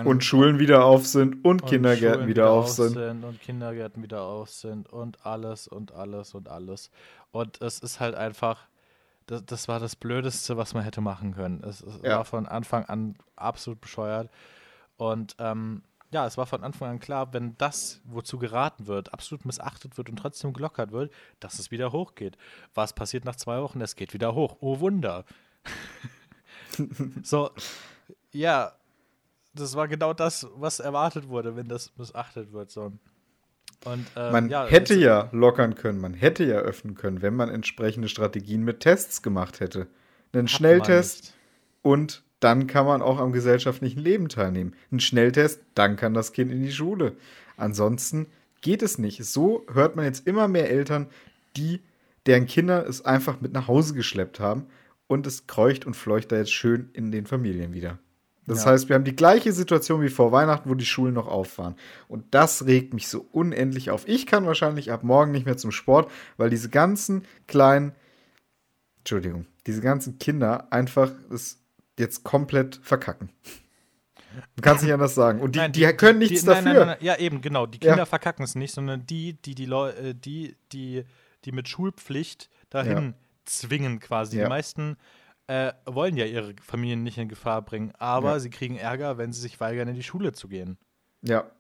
und 0.04 0.24
Schulen 0.24 0.60
wieder 0.60 0.86
auf 0.86 1.06
sind 1.06 1.46
und, 1.46 1.62
und 1.62 1.66
Kindergärten 1.68 2.22
wieder, 2.22 2.46
wieder, 2.46 2.50
auf 2.50 2.70
sind. 2.70 2.94
sind. 2.94 3.24
Und 3.24 3.42
Kindergärten 3.42 4.02
wieder 4.02 4.24
auf 4.24 4.50
sind 4.50 4.92
und 4.92 5.26
alles 5.26 5.68
und 5.68 5.92
alles 5.92 6.34
und 6.34 6.50
alles. 6.50 6.90
Und 7.32 7.62
es 7.62 7.80
ist 7.80 8.00
halt 8.00 8.16
einfach, 8.16 8.68
das, 9.28 9.46
das 9.46 9.68
war 9.68 9.80
das 9.80 9.96
Blödeste, 9.96 10.58
was 10.58 10.74
man 10.74 10.84
hätte 10.84 11.02
machen 11.02 11.36
können. 11.36 11.64
Es, 11.64 11.82
es 11.82 12.00
ja. 12.02 12.18
war 12.18 12.26
von 12.26 12.48
Anfang 12.48 12.86
an 12.86 13.16
absolut 13.36 13.82
bescheuert. 13.82 14.32
Und 14.98 15.36
ähm, 15.40 15.84
ja, 16.14 16.28
es 16.28 16.38
war 16.38 16.46
von 16.46 16.64
Anfang 16.64 16.92
an 16.92 17.00
klar, 17.00 17.34
wenn 17.34 17.58
das, 17.58 18.02
wozu 18.06 18.38
geraten 18.38 18.86
wird, 18.88 19.14
absolut 19.14 19.46
missachtet 19.46 19.98
wird 19.98 20.10
und 20.10 20.18
trotzdem 20.18 20.54
gelockert 20.54 20.92
wird, 20.92 21.12
dass 21.40 21.58
es 21.58 21.72
wieder 21.72 21.92
hochgeht. 21.92 22.38
Was 22.76 22.94
passiert 22.94 23.26
nach 23.26 23.36
zwei 23.36 23.62
Wochen? 23.62 23.82
Es 23.82 23.96
geht 23.96 24.14
wieder 24.14 24.36
hoch. 24.36 24.58
Oh 24.62 24.80
Wunder. 24.80 25.26
so, 27.24 27.50
ja, 28.32 28.74
das 29.56 29.76
war 29.76 29.88
genau 29.88 30.14
das, 30.14 30.48
was 30.56 30.80
erwartet 30.80 31.28
wurde, 31.28 31.56
wenn 31.56 31.68
das 31.68 31.92
missachtet 31.98 32.54
wird. 32.54 32.70
So. 32.70 32.94
Und, 33.86 34.08
ähm, 34.16 34.32
man 34.32 34.50
ja, 34.50 34.68
hätte 34.68 34.94
ja 34.94 35.30
lockern 35.32 35.74
können, 35.74 36.00
man 36.00 36.14
hätte 36.14 36.44
ja 36.44 36.58
öffnen 36.58 36.94
können, 36.96 37.24
wenn 37.24 37.36
man 37.36 37.50
entsprechende 37.50 38.08
Strategien 38.08 38.64
mit 38.64 38.82
Tests 38.82 39.24
gemacht 39.24 39.60
hätte. 39.60 39.88
Einen 40.32 40.48
Schnelltest 40.48 41.34
und 41.82 42.24
dann 42.44 42.68
kann 42.68 42.86
man 42.86 43.02
auch 43.02 43.20
am 43.20 43.32
gesellschaftlichen 43.32 44.00
Leben 44.00 44.30
teilnehmen. 44.30 44.74
Ein 44.92 45.00
Schnelltest, 45.00 45.62
dann 45.76 45.96
kann 45.96 46.14
das 46.14 46.34
Kind 46.34 46.52
in 46.52 46.62
die 46.64 46.72
Schule. 46.72 47.14
Ansonsten 47.58 48.28
geht 48.62 48.82
es 48.82 48.98
nicht. 48.98 49.24
So 49.24 49.66
hört 49.72 49.96
man 49.96 50.06
jetzt 50.06 50.28
immer 50.28 50.48
mehr 50.48 50.70
Eltern, 50.70 51.08
die, 51.56 51.82
deren 52.26 52.46
Kinder 52.46 52.88
es 52.88 53.06
einfach 53.06 53.42
mit 53.42 53.54
nach 53.54 53.68
Hause 53.68 53.94
geschleppt 53.94 54.40
haben 54.40 54.66
und 55.08 55.28
es 55.28 55.48
kreucht 55.48 55.86
und 55.86 55.96
fleucht 55.96 56.32
da 56.32 56.38
jetzt 56.38 56.54
schön 56.54 56.90
in 56.94 57.12
den 57.12 57.26
Familien 57.26 57.74
wieder. 57.74 58.00
Das 58.46 58.66
ja. 58.66 58.72
heißt, 58.72 58.90
wir 58.90 58.96
haben 58.96 59.06
die 59.06 59.16
gleiche 59.16 59.54
Situation 59.54 60.02
wie 60.02 60.10
vor 60.10 60.32
Weihnachten, 60.34 60.70
wo 60.70 60.74
die 60.74 60.86
Schulen 60.86 61.14
noch 61.14 61.28
auf 61.28 61.58
waren. 61.58 61.76
Und 62.10 62.26
das 62.32 62.66
regt 62.66 62.94
mich 62.94 63.08
so 63.08 63.26
unendlich 63.32 63.90
auf. 63.90 64.06
Ich 64.08 64.26
kann 64.26 64.46
wahrscheinlich 64.46 64.92
ab 64.92 65.04
morgen 65.04 65.32
nicht 65.32 65.46
mehr 65.46 65.56
zum 65.56 65.72
Sport, 65.72 66.12
weil 66.36 66.50
diese 66.50 66.70
ganzen 66.70 67.24
kleinen, 67.48 67.94
Entschuldigung, 69.00 69.46
diese 69.66 69.82
ganzen 69.82 70.20
Kinder 70.20 70.68
einfach 70.72 71.12
das 71.30 71.63
jetzt 71.98 72.24
komplett 72.24 72.80
verkacken. 72.84 73.30
Du 74.56 74.62
kannst 74.62 74.84
nicht 74.84 74.94
anders 74.94 75.16
sagen. 75.16 75.42
Und 75.42 75.56
die, 75.56 75.60
nein, 75.60 75.72
die, 75.72 75.86
die 75.86 75.94
können 75.94 76.20
nichts 76.20 76.42
die, 76.42 76.48
nein, 76.48 76.66
dafür. 76.66 76.86
Nein, 76.86 76.98
ja, 77.02 77.18
eben, 77.18 77.42
genau. 77.42 77.66
Die 77.66 77.80
Kinder 77.80 77.98
ja. 77.98 78.06
verkacken 78.06 78.44
es 78.44 78.56
nicht, 78.56 78.74
sondern 78.74 79.06
die, 79.06 79.34
die, 79.34 79.56
die, 79.56 79.66
Leu 79.66 79.90
äh, 79.90 80.16
die, 80.16 80.56
die, 80.72 81.04
die 81.46 81.52
mit 81.52 81.68
Schulpflicht 81.68 82.50
dahin 82.70 83.06
ja. 83.10 83.14
zwingen 83.46 84.00
quasi. 84.00 84.38
Ja. 84.38 84.46
Die 84.46 84.50
meisten 84.50 84.98
äh, 85.48 85.74
wollen 85.86 86.18
ja 86.18 86.26
ihre 86.26 86.56
Familien 86.62 87.04
nicht 87.04 87.18
in 87.18 87.30
Gefahr 87.30 87.62
bringen, 87.62 87.94
aber 88.00 88.40
sie 88.40 88.50
kriegen 88.50 88.78
Ärger, 88.78 89.18
wenn 89.18 89.34
sie 89.34 89.42
sich 89.42 89.60
weigern, 89.60 89.88
in 89.88 89.96
die 89.96 90.04
Schule 90.04 90.34
zu 90.34 90.48
gehen. 90.48 90.78
Ja. 91.22 91.52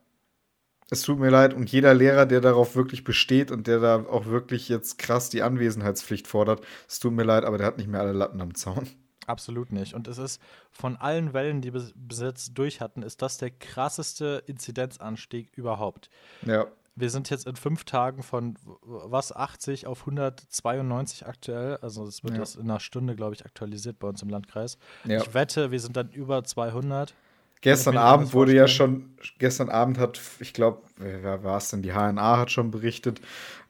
Es 0.89 1.01
tut 1.01 1.17
mir 1.17 1.29
leid 1.29 1.53
und 1.53 1.71
jeder 1.71 1.93
Lehrer, 1.93 2.25
der 2.25 2.41
darauf 2.41 2.75
wirklich 2.75 3.03
besteht 3.03 3.51
und 3.51 3.67
der 3.67 3.79
da 3.79 4.05
auch 4.05 4.25
wirklich 4.25 4.69
jetzt 4.69 4.99
krass 4.99 5.29
die 5.29 5.41
Anwesenheitspflicht 5.41 6.27
fordert, 6.27 6.63
es 6.87 6.99
tut 6.99 7.13
mir 7.13 7.23
leid, 7.23 7.45
aber 7.45 7.57
der 7.57 7.67
hat 7.67 7.77
nicht 7.77 7.87
mehr 7.87 8.01
alle 8.01 8.11
Latten 8.11 8.41
am 8.41 8.53
Zaun. 8.53 8.87
Absolut 9.27 9.71
nicht. 9.71 9.93
Und 9.93 10.07
es 10.07 10.17
ist 10.17 10.41
von 10.71 10.97
allen 10.97 11.33
Wellen, 11.33 11.61
die 11.61 11.73
wir 11.73 11.83
bis 11.95 12.19
jetzt 12.19 12.53
durch 12.57 12.81
hatten, 12.81 13.03
ist 13.03 13.21
das 13.21 13.37
der 13.37 13.51
krasseste 13.51 14.43
Inzidenzanstieg 14.47 15.49
überhaupt. 15.55 16.09
Ja. 16.45 16.67
Wir 16.95 17.09
sind 17.09 17.29
jetzt 17.31 17.47
in 17.47 17.55
fünf 17.55 17.85
Tagen 17.85 18.21
von 18.21 18.55
was 18.83 19.35
80 19.35 19.87
auf 19.87 20.01
192 20.01 21.25
aktuell. 21.25 21.77
Also 21.81 22.05
es 22.05 22.23
wird 22.23 22.35
ja. 22.35 22.39
das 22.39 22.55
in 22.55 22.63
einer 22.63 22.79
Stunde, 22.79 23.15
glaube 23.15 23.33
ich, 23.33 23.45
aktualisiert 23.45 23.97
bei 23.97 24.07
uns 24.07 24.21
im 24.21 24.29
Landkreis. 24.29 24.77
Ja. 25.05 25.17
Ich 25.17 25.33
wette, 25.33 25.71
wir 25.71 25.79
sind 25.79 25.97
dann 25.97 26.09
über 26.09 26.43
200. 26.43 27.15
Gestern 27.63 27.97
Abend 27.97 28.33
wurde 28.33 28.53
ja 28.53 28.67
schon, 28.67 29.15
gestern 29.39 29.69
Abend 29.69 29.97
hat, 29.97 30.19
ich 30.39 30.53
glaube, 30.53 30.81
wer 30.97 31.45
war 31.45 31.57
es 31.57 31.69
denn? 31.69 31.81
Die 31.81 31.93
HNA 31.93 32.37
hat 32.37 32.51
schon 32.51 32.71
berichtet, 32.71 33.21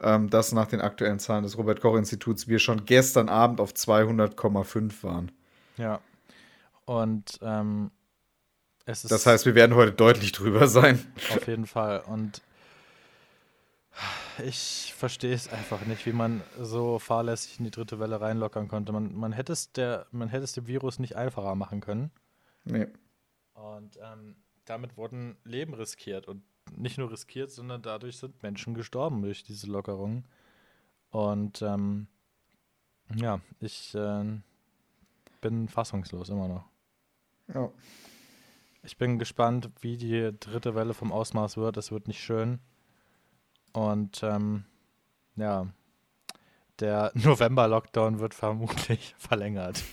ähm, 0.02 0.32
dass 0.32 0.52
nach 0.52 0.66
den 0.66 0.82
aktuellen 0.82 1.20
Zahlen 1.20 1.44
des 1.44 1.60
Robert-Koch-Instituts 1.60 2.48
wir 2.48 2.58
schon 2.58 2.86
gestern 2.86 3.30
Abend 3.30 3.62
auf 3.62 3.72
200,5 3.74 5.04
waren. 5.04 5.32
Ja. 5.78 6.00
Und 6.86 7.40
ähm, 7.42 7.92
es 8.86 9.04
ist. 9.04 9.12
Das 9.12 9.26
heißt, 9.26 9.46
wir 9.46 9.56
werden 9.56 9.76
heute 9.76 9.94
deutlich 9.94 10.32
drüber 10.32 10.68
sein. 10.68 11.00
Auf 11.34 11.48
jeden 11.48 11.66
Fall. 11.66 12.02
Und 12.02 12.42
ich 14.44 14.94
verstehe 14.98 15.34
es 15.34 15.48
einfach 15.48 15.86
nicht, 15.86 16.06
wie 16.06 16.14
man 16.14 16.42
so 16.60 17.00
fahrlässig 17.00 17.60
in 17.60 17.66
die 17.66 17.72
dritte 17.72 18.00
Welle 18.00 18.20
reinlockern 18.20 18.68
konnte. 18.68 18.92
Man, 18.92 19.14
man, 19.14 19.32
hätte, 19.32 19.54
es 19.54 19.72
der, 19.72 20.08
man 20.12 20.30
hätte 20.30 20.44
es 20.44 20.54
dem 20.54 20.68
Virus 20.68 21.00
nicht 21.00 21.16
einfacher 21.16 21.56
machen 21.56 21.82
können. 21.82 22.12
Nee. 22.66 22.88
Und 23.54 23.98
ähm, 24.02 24.36
damit 24.66 24.98
wurden 24.98 25.38
Leben 25.44 25.74
riskiert. 25.74 26.28
Und 26.28 26.44
nicht 26.76 26.98
nur 26.98 27.12
riskiert, 27.12 27.52
sondern 27.52 27.82
dadurch 27.82 28.18
sind 28.18 28.42
Menschen 28.42 28.74
gestorben 28.74 29.22
durch 29.22 29.44
diese 29.44 29.68
Lockerung. 29.68 30.26
Und 31.12 31.62
ähm, 31.62 32.08
ja, 33.16 33.40
ich 33.60 33.94
äh, 33.94 34.24
bin 35.44 35.68
fassungslos 35.68 36.30
immer 36.30 36.48
noch. 36.48 36.66
Ja. 37.54 37.70
Ich 38.82 38.98
bin 38.98 39.20
gespannt, 39.20 39.70
wie 39.82 39.98
die 39.98 40.32
dritte 40.40 40.74
Welle 40.74 40.94
vom 40.94 41.12
Ausmaß 41.12 41.58
wird. 41.58 41.78
Es 41.78 41.92
wird 41.92 42.08
nicht 42.08 42.24
schön. 42.24 42.60
Und 43.74 44.24
ähm, 44.24 44.64
ja, 45.36 45.68
der 46.80 47.12
November-Lockdown 47.16 48.20
wird 48.20 48.34
vermutlich 48.34 49.16
verlängert. 49.20 49.84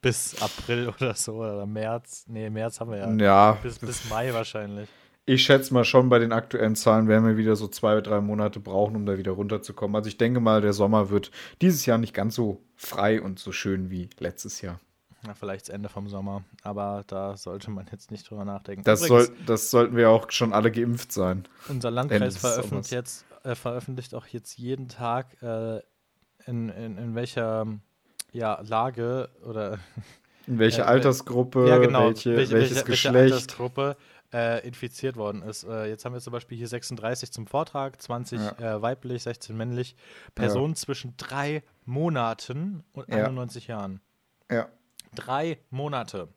bis 0.00 0.40
April 0.40 0.88
oder 0.88 1.14
so 1.14 1.34
oder 1.34 1.66
März. 1.66 2.24
Nee, 2.28 2.48
März 2.48 2.80
haben 2.80 2.92
wir 2.92 2.98
ja. 2.98 3.12
Ja. 3.12 3.52
Bis, 3.62 3.78
bis 3.78 4.08
Mai 4.08 4.32
wahrscheinlich. 4.32 4.88
Ich 5.24 5.44
schätze 5.44 5.72
mal 5.72 5.84
schon, 5.84 6.08
bei 6.08 6.18
den 6.18 6.32
aktuellen 6.32 6.74
Zahlen 6.74 7.06
werden 7.06 7.26
wir 7.26 7.36
wieder 7.36 7.54
so 7.54 7.68
zwei, 7.68 8.00
drei 8.00 8.20
Monate 8.20 8.58
brauchen, 8.58 8.96
um 8.96 9.06
da 9.06 9.18
wieder 9.18 9.32
runterzukommen. 9.32 9.94
Also 9.94 10.08
ich 10.08 10.18
denke 10.18 10.40
mal, 10.40 10.60
der 10.60 10.72
Sommer 10.72 11.10
wird 11.10 11.30
dieses 11.60 11.86
Jahr 11.86 11.98
nicht 11.98 12.12
ganz 12.12 12.34
so 12.34 12.60
frei 12.74 13.22
und 13.22 13.38
so 13.38 13.52
schön 13.52 13.88
wie 13.90 14.10
letztes 14.18 14.62
Jahr. 14.62 14.80
Ja, 15.26 15.34
vielleicht 15.34 15.68
das 15.68 15.74
Ende 15.74 15.88
vom 15.88 16.08
Sommer, 16.08 16.42
aber 16.62 17.04
da 17.06 17.36
sollte 17.36 17.70
man 17.70 17.86
jetzt 17.92 18.10
nicht 18.10 18.28
drüber 18.28 18.44
nachdenken. 18.44 18.82
Das, 18.82 19.06
Übrigens, 19.06 19.28
soll, 19.28 19.36
das 19.46 19.70
sollten 19.70 19.96
wir 19.96 20.10
auch 20.10 20.30
schon 20.30 20.52
alle 20.52 20.72
geimpft 20.72 21.12
sein. 21.12 21.44
Unser 21.68 21.92
Landkreis 21.92 22.36
veröffentlicht, 22.38 22.90
jetzt, 22.90 23.24
äh, 23.44 23.54
veröffentlicht 23.54 24.14
auch 24.14 24.26
jetzt 24.26 24.58
jeden 24.58 24.88
Tag, 24.88 25.40
äh, 25.42 25.80
in, 26.46 26.68
in, 26.70 26.98
in 26.98 27.14
welcher 27.14 27.66
ja, 28.32 28.60
Lage 28.62 29.28
oder 29.44 29.78
in 30.46 30.58
welcher 30.58 30.82
äh, 30.82 30.86
Altersgruppe, 30.86 31.68
ja, 31.68 31.78
genau, 31.78 32.06
welche, 32.08 32.36
welche, 32.36 32.54
welches 32.54 32.76
welche, 32.76 32.86
Geschlecht. 32.86 33.14
Welche 33.14 33.34
Altersgruppe 33.34 33.96
äh, 34.32 34.66
infiziert 34.66 35.16
worden 35.16 35.42
ist. 35.42 35.64
Äh, 35.64 35.86
jetzt 35.86 36.04
haben 36.04 36.14
wir 36.14 36.20
zum 36.20 36.32
Beispiel 36.32 36.56
hier 36.56 36.68
36 36.68 37.32
zum 37.32 37.46
Vortrag, 37.46 38.00
20 38.00 38.40
ja. 38.40 38.76
Äh, 38.76 38.82
weiblich, 38.82 39.22
16 39.22 39.56
männlich. 39.56 39.94
Personen 40.34 40.72
ja. 40.72 40.76
zwischen 40.76 41.14
drei 41.16 41.62
Monaten 41.84 42.82
und 42.92 43.12
91 43.12 43.66
Jahren. 43.66 44.00
Ja. 44.50 44.68
Drei 45.14 45.58
Monate. 45.70 46.28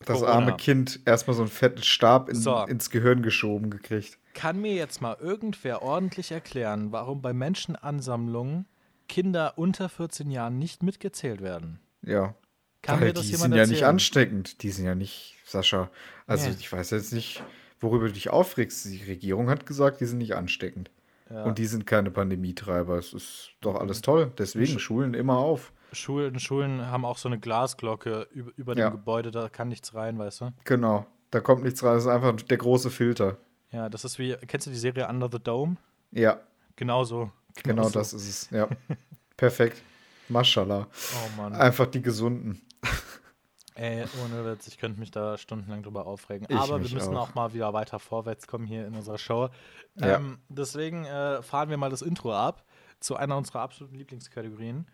Das 0.00 0.20
Corona. 0.20 0.32
arme 0.32 0.56
Kind 0.56 1.00
erstmal 1.06 1.34
so 1.34 1.42
einen 1.42 1.50
fetten 1.50 1.82
Stab 1.82 2.28
in, 2.28 2.36
so. 2.36 2.64
ins 2.64 2.90
Gehirn 2.90 3.22
geschoben 3.22 3.70
gekriegt. 3.70 4.18
Kann 4.34 4.60
mir 4.60 4.74
jetzt 4.74 5.00
mal 5.00 5.16
irgendwer 5.20 5.82
ordentlich 5.82 6.30
erklären, 6.30 6.92
warum 6.92 7.20
bei 7.20 7.32
Menschenansammlungen 7.32 8.66
Kinder 9.08 9.54
unter 9.56 9.88
14 9.88 10.30
Jahren 10.30 10.58
nicht 10.58 10.82
mitgezählt 10.82 11.40
werden. 11.40 11.80
Ja. 12.02 12.34
Kann 12.82 13.00
Weil 13.00 13.08
mir 13.08 13.12
das 13.14 13.24
die 13.24 13.32
jemand 13.32 13.54
sind 13.54 13.58
ja 13.58 13.66
nicht 13.66 13.84
ansteckend. 13.84 14.62
Die 14.62 14.70
sind 14.70 14.84
ja 14.84 14.94
nicht, 14.94 15.36
Sascha. 15.44 15.90
Also 16.26 16.48
nee. 16.48 16.56
ich 16.58 16.70
weiß 16.70 16.90
jetzt 16.90 17.12
nicht, 17.12 17.42
worüber 17.80 18.06
du 18.06 18.12
dich 18.12 18.30
aufregst. 18.30 18.84
Die 18.84 19.02
Regierung 19.02 19.50
hat 19.50 19.66
gesagt, 19.66 20.00
die 20.00 20.06
sind 20.06 20.18
nicht 20.18 20.36
ansteckend. 20.36 20.90
Ja. 21.30 21.42
Und 21.42 21.58
die 21.58 21.66
sind 21.66 21.86
keine 21.86 22.10
Pandemietreiber. 22.10 22.96
Es 22.96 23.12
ist 23.12 23.50
doch 23.60 23.74
alles 23.74 24.00
toll. 24.00 24.32
Deswegen 24.38 24.78
Sch 24.78 24.82
Schulen 24.82 25.14
immer 25.14 25.38
auf. 25.38 25.72
Schulen, 25.92 26.38
Schulen 26.38 26.86
haben 26.86 27.04
auch 27.04 27.18
so 27.18 27.28
eine 27.28 27.38
Glasglocke 27.38 28.28
über, 28.32 28.52
über 28.56 28.74
dem 28.74 28.80
ja. 28.80 28.88
Gebäude, 28.90 29.30
da 29.30 29.48
kann 29.48 29.68
nichts 29.68 29.94
rein, 29.94 30.18
weißt 30.18 30.42
du? 30.42 30.50
Genau, 30.64 31.06
da 31.30 31.40
kommt 31.40 31.62
nichts 31.62 31.82
rein, 31.82 31.94
das 31.94 32.04
ist 32.04 32.10
einfach 32.10 32.34
der 32.36 32.58
große 32.58 32.90
Filter. 32.90 33.38
Ja, 33.70 33.88
das 33.88 34.04
ist 34.04 34.18
wie, 34.18 34.36
kennst 34.46 34.66
du 34.66 34.70
die 34.70 34.76
Serie 34.76 35.08
Under 35.08 35.28
the 35.30 35.38
Dome? 35.38 35.76
Ja. 36.10 36.40
Genauso. 36.76 37.32
Genau, 37.62 37.82
genau 37.82 37.90
das 37.90 38.12
ist 38.12 38.28
es, 38.28 38.50
ja. 38.50 38.68
Perfekt. 39.36 39.82
Maschallah. 40.28 40.86
Oh 40.86 41.40
Mann. 41.40 41.54
Einfach 41.54 41.86
die 41.86 42.02
Gesunden. 42.02 42.60
Ey, 43.74 44.04
ohne 44.24 44.44
Witz, 44.44 44.66
ich 44.66 44.78
könnte 44.78 44.98
mich 44.98 45.10
da 45.10 45.38
stundenlang 45.38 45.82
drüber 45.82 46.06
aufregen. 46.06 46.46
Ich 46.50 46.56
Aber 46.56 46.82
wir 46.82 46.90
müssen 46.90 47.16
auch. 47.16 47.30
auch. 47.30 47.34
mal 47.34 47.54
wieder 47.54 47.72
weiter 47.72 47.98
vorwärts 47.98 48.46
kommen 48.46 48.66
hier 48.66 48.86
in 48.86 48.94
unserer 48.94 49.18
Show. 49.18 49.50
Ja. 49.94 50.16
Ähm, 50.16 50.38
deswegen 50.48 51.04
äh, 51.04 51.42
fahren 51.42 51.70
wir 51.70 51.76
mal 51.76 51.90
das 51.90 52.02
Intro 52.02 52.34
ab 52.34 52.64
zu 53.00 53.16
einer 53.16 53.36
unserer 53.36 53.60
absoluten 53.60 53.94
Lieblingskategorien. 53.94 54.86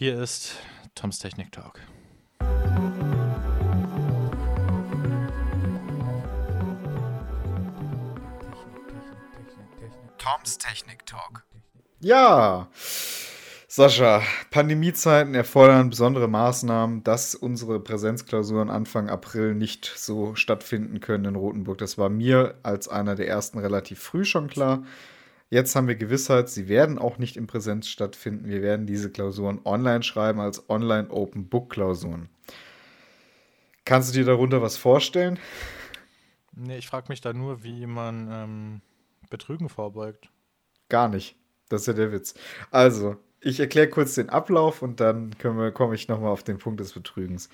Hier 0.00 0.22
ist 0.22 0.54
Toms 0.94 1.18
Technik 1.18 1.50
Talk. 1.50 1.80
Toms 10.18 10.58
Technik 10.58 11.04
Talk. 11.04 11.44
Ja, 11.98 12.68
Sascha, 13.66 14.22
Pandemiezeiten 14.52 15.34
erfordern 15.34 15.90
besondere 15.90 16.28
Maßnahmen, 16.28 17.02
dass 17.02 17.34
unsere 17.34 17.80
Präsenzklausuren 17.80 18.70
Anfang 18.70 19.08
April 19.10 19.56
nicht 19.56 19.92
so 19.96 20.36
stattfinden 20.36 21.00
können 21.00 21.24
in 21.24 21.34
Rothenburg. 21.34 21.78
Das 21.78 21.98
war 21.98 22.08
mir 22.08 22.54
als 22.62 22.86
einer 22.86 23.16
der 23.16 23.26
ersten 23.26 23.58
relativ 23.58 23.98
früh 23.98 24.24
schon 24.24 24.46
klar. 24.46 24.84
Jetzt 25.50 25.74
haben 25.74 25.88
wir 25.88 25.96
Gewissheit, 25.96 26.50
sie 26.50 26.68
werden 26.68 26.98
auch 26.98 27.16
nicht 27.18 27.36
in 27.36 27.46
Präsenz 27.46 27.88
stattfinden. 27.88 28.48
Wir 28.48 28.60
werden 28.60 28.86
diese 28.86 29.10
Klausuren 29.10 29.60
online 29.64 30.02
schreiben 30.02 30.40
als 30.40 30.68
Online 30.68 31.08
Open 31.10 31.48
Book 31.48 31.70
Klausuren. 31.70 32.28
Kannst 33.86 34.10
du 34.10 34.18
dir 34.18 34.26
darunter 34.26 34.60
was 34.60 34.76
vorstellen? 34.76 35.38
Nee, 36.54 36.76
ich 36.76 36.88
frage 36.88 37.06
mich 37.08 37.22
da 37.22 37.32
nur, 37.32 37.62
wie 37.62 37.86
man 37.86 38.28
ähm, 38.30 38.80
Betrügen 39.30 39.70
vorbeugt. 39.70 40.28
Gar 40.90 41.08
nicht. 41.08 41.36
Das 41.70 41.82
ist 41.82 41.86
ja 41.86 41.92
der 41.94 42.12
Witz. 42.12 42.34
Also, 42.70 43.16
ich 43.40 43.60
erkläre 43.60 43.88
kurz 43.88 44.14
den 44.14 44.28
Ablauf 44.28 44.82
und 44.82 45.00
dann 45.00 45.38
komme 45.38 45.94
ich 45.94 46.08
nochmal 46.08 46.30
auf 46.30 46.42
den 46.42 46.58
Punkt 46.58 46.80
des 46.80 46.92
Betrügens. 46.92 47.48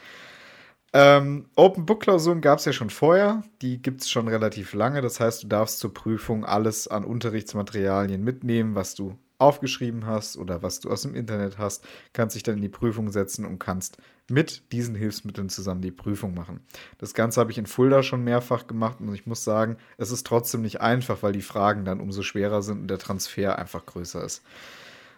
Ähm, 0.97 1.47
Open 1.57 1.87
Book 1.87 2.03
Klausuren 2.03 2.41
gab 2.41 2.61
es 2.61 2.67
ja 2.67 2.73
schon 2.73 2.89
vorher. 2.89 3.43
Die 3.63 3.83
gibt 3.83 4.03
es 4.03 4.11
schon 4.11 4.29
relativ 4.29 4.75
lange. 4.75 5.03
Das 5.03 5.19
heißt, 5.19 5.43
du 5.43 5.49
darfst 5.49 5.81
zur 5.81 5.93
Prüfung 5.93 6.45
alles 6.45 6.87
an 6.87 7.05
Unterrichtsmaterialien 7.05 8.23
mitnehmen, 8.23 8.77
was 8.77 8.95
du 8.95 9.19
aufgeschrieben 9.39 10.07
hast 10.07 10.37
oder 10.37 10.63
was 10.63 10.79
du 10.79 10.91
aus 10.91 11.03
dem 11.03 11.17
Internet 11.17 11.59
hast, 11.59 11.85
kannst 12.13 12.37
dich 12.37 12.45
dann 12.45 12.57
in 12.57 12.63
die 12.63 12.69
Prüfung 12.69 13.11
setzen 13.11 13.45
und 13.45 13.59
kannst 13.59 13.99
mit 14.31 14.73
diesen 14.73 14.95
Hilfsmitteln 14.95 15.49
zusammen 15.49 15.83
die 15.83 15.91
Prüfung 15.91 16.35
machen. 16.35 16.61
Das 16.99 17.13
Ganze 17.13 17.41
habe 17.41 17.51
ich 17.51 17.59
in 17.59 17.67
Fulda 17.67 18.05
schon 18.05 18.23
mehrfach 18.23 18.69
gemacht 18.69 19.01
und 19.01 19.13
ich 19.13 19.27
muss 19.27 19.43
sagen, 19.43 19.77
es 19.99 20.13
ist 20.13 20.27
trotzdem 20.27 20.63
nicht 20.63 20.81
einfach, 20.81 21.23
weil 21.23 21.33
die 21.33 21.43
Fragen 21.43 21.85
dann 21.85 22.01
umso 22.01 22.23
schwerer 22.23 22.63
sind 22.63 22.83
und 22.83 22.89
der 22.89 22.99
Transfer 22.99 23.59
einfach 23.59 23.85
größer 23.85 24.25
ist. 24.25 24.43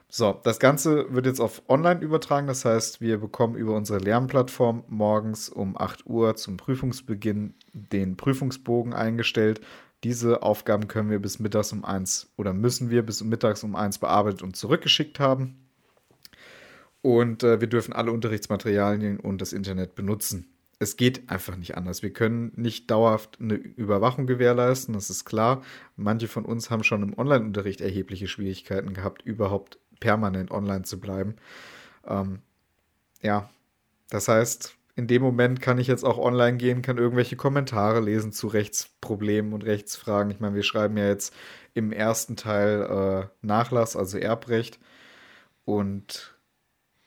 So, 0.09 0.41
das 0.45 0.61
Ganze 0.61 1.13
wird 1.13 1.27
jetzt 1.27 1.41
auf 1.41 1.63
online 1.69 2.01
übertragen. 2.01 2.47
Das 2.47 2.65
heißt, 2.65 3.01
wir 3.01 3.19
bekommen 3.19 3.57
über 3.57 3.75
unsere 3.75 3.99
Lernplattform 3.99 4.85
morgens 4.89 5.49
um 5.49 5.77
8 5.77 6.07
Uhr 6.07 6.37
zum 6.37 6.57
Prüfungsbeginn 6.57 7.55
den 7.73 8.17
Prüfungsbogen 8.17 8.93
eingestellt. 8.93 9.61
Diese 10.05 10.43
Aufgaben 10.43 10.87
können 10.89 11.11
wir 11.11 11.19
bis 11.19 11.39
mittags 11.39 11.73
um 11.73 11.85
1 11.85 12.33
oder 12.37 12.53
müssen 12.53 12.91
wir 12.91 13.05
bis 13.05 13.25
mittags 13.25 13.65
um 13.65 13.75
1 13.75 13.99
bearbeitet 13.99 14.43
und 14.43 14.55
zurückgeschickt 14.55 15.19
haben. 15.19 15.67
Und 17.03 17.43
äh, 17.43 17.61
wir 17.61 17.69
dürfen 17.69 17.93
alle 17.93 18.13
Unterrichtsmaterialien 18.13 19.19
und 19.19 19.41
das 19.41 19.53
Internet 19.53 19.95
benutzen. 19.95 20.47
Es 20.79 20.97
geht 20.97 21.31
einfach 21.31 21.57
nicht 21.57 21.77
anders. 21.77 22.03
Wir 22.03 22.13
können 22.13 22.53
nicht 22.55 22.91
dauerhaft 22.91 23.39
eine 23.41 23.55
Überwachung 23.55 24.27
gewährleisten, 24.27 24.93
das 24.93 25.09
ist 25.09 25.25
klar. 25.25 25.63
Manche 25.97 26.29
von 26.29 26.45
uns 26.45 26.71
haben 26.71 26.85
schon 26.85 27.03
im 27.03 27.19
Online-Unterricht 27.19 27.81
erhebliche 27.81 28.29
Schwierigkeiten 28.29 28.93
gehabt, 28.93 29.23
überhaupt 29.23 29.79
permanent 30.01 30.51
online 30.51 30.83
zu 30.83 31.01
bleiben. 31.01 31.37
Ähm, 32.07 32.41
ja, 33.23 33.51
das 34.11 34.29
heißt, 34.29 34.77
in 34.95 35.07
dem 35.07 35.23
Moment 35.23 35.61
kann 35.61 35.79
ich 35.79 35.87
jetzt 35.87 36.05
auch 36.05 36.19
online 36.19 36.57
gehen, 36.57 36.81
kann 36.81 36.97
irgendwelche 36.97 37.37
Kommentare 37.37 38.01
lesen 38.01 38.33
zu 38.33 38.47
Rechtsproblemen 38.47 39.53
und 39.53 39.65
Rechtsfragen. 39.65 40.31
Ich 40.31 40.41
meine, 40.41 40.55
wir 40.55 40.63
schreiben 40.63 40.97
ja 40.97 41.07
jetzt 41.07 41.35
im 41.75 41.93
ersten 41.93 42.37
Teil 42.37 42.83
äh, 42.83 43.47
Nachlass, 43.47 43.95
also 43.95 44.17
Erbrecht 44.17 44.79
und 45.67 46.35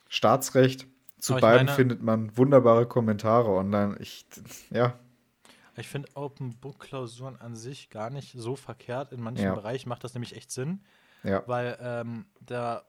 Staatsrecht. 0.08 0.86
Zu 1.18 1.36
beiden 1.36 1.66
meine, 1.66 1.76
findet 1.76 2.02
man 2.02 2.38
wunderbare 2.38 2.86
Kommentare 2.86 3.50
online. 3.50 3.98
Ich, 4.00 4.26
ja. 4.70 4.94
Ich 5.76 5.88
finde 5.88 6.10
Open 6.14 6.56
Book 6.60 6.80
Klausuren 6.80 7.38
an 7.38 7.56
sich 7.56 7.90
gar 7.90 8.10
nicht 8.10 8.34
so 8.38 8.56
verkehrt. 8.56 9.12
In 9.12 9.22
manchen 9.22 9.46
ja. 9.46 9.56
Bereichen 9.56 9.90
macht 9.90 10.04
das 10.04 10.14
nämlich 10.14 10.36
echt 10.36 10.52
Sinn. 10.52 10.82
Ja. 11.24 11.44
Weil 11.48 11.78
ähm, 11.82 12.26
da, 12.42 12.84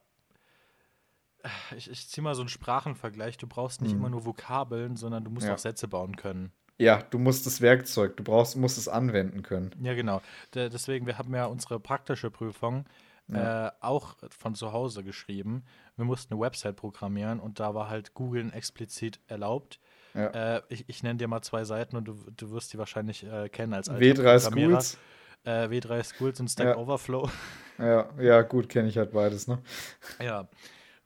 ich, 1.76 1.90
ich 1.90 2.08
ziehe 2.08 2.22
mal 2.22 2.34
so 2.34 2.42
einen 2.42 2.48
Sprachenvergleich, 2.48 3.38
du 3.38 3.46
brauchst 3.46 3.82
nicht 3.82 3.92
mhm. 3.92 3.98
immer 3.98 4.10
nur 4.10 4.24
Vokabeln, 4.24 4.96
sondern 4.96 5.24
du 5.24 5.30
musst 5.30 5.46
ja. 5.46 5.54
auch 5.54 5.58
Sätze 5.58 5.88
bauen 5.88 6.16
können. 6.16 6.52
Ja, 6.78 7.02
du 7.10 7.18
musst 7.18 7.44
das 7.44 7.60
Werkzeug, 7.60 8.16
du 8.16 8.24
brauchst, 8.24 8.56
musst 8.56 8.78
es 8.78 8.88
anwenden 8.88 9.42
können. 9.42 9.70
Ja, 9.82 9.92
genau. 9.94 10.22
De 10.54 10.70
deswegen, 10.70 11.06
wir 11.06 11.18
haben 11.18 11.34
ja 11.34 11.44
unsere 11.44 11.78
praktische 11.78 12.30
Prüfung 12.30 12.86
ja. 13.28 13.68
äh, 13.68 13.72
auch 13.80 14.16
von 14.30 14.54
zu 14.54 14.72
Hause 14.72 15.04
geschrieben. 15.04 15.64
Wir 15.96 16.04
mussten 16.06 16.32
eine 16.32 16.40
Website 16.40 16.76
programmieren 16.76 17.38
und 17.38 17.60
da 17.60 17.74
war 17.74 17.90
halt 17.90 18.14
Googlen 18.14 18.52
explizit 18.52 19.20
erlaubt. 19.26 19.78
Ja. 20.14 20.56
Äh, 20.56 20.62
ich, 20.68 20.88
ich 20.88 21.02
nenne 21.02 21.18
dir 21.18 21.28
mal 21.28 21.42
zwei 21.42 21.64
Seiten 21.64 21.96
und 21.96 22.06
du, 22.06 22.14
du 22.36 22.50
wirst 22.50 22.72
die 22.72 22.78
wahrscheinlich 22.78 23.24
äh, 23.24 23.48
kennen 23.48 23.74
als 23.74 23.90
W3 23.90 24.40
Schools. 24.40 24.98
Äh, 25.44 25.68
W3 25.68 26.02
Schools 26.04 26.40
und 26.40 26.48
Stack 26.48 26.66
ja. 26.66 26.76
Overflow. 26.76 27.30
Ja, 27.78 28.10
ja, 28.20 28.42
gut, 28.42 28.68
kenne 28.68 28.88
ich 28.88 28.98
halt 28.98 29.12
beides, 29.12 29.48
ne? 29.48 29.58
Ja. 30.20 30.48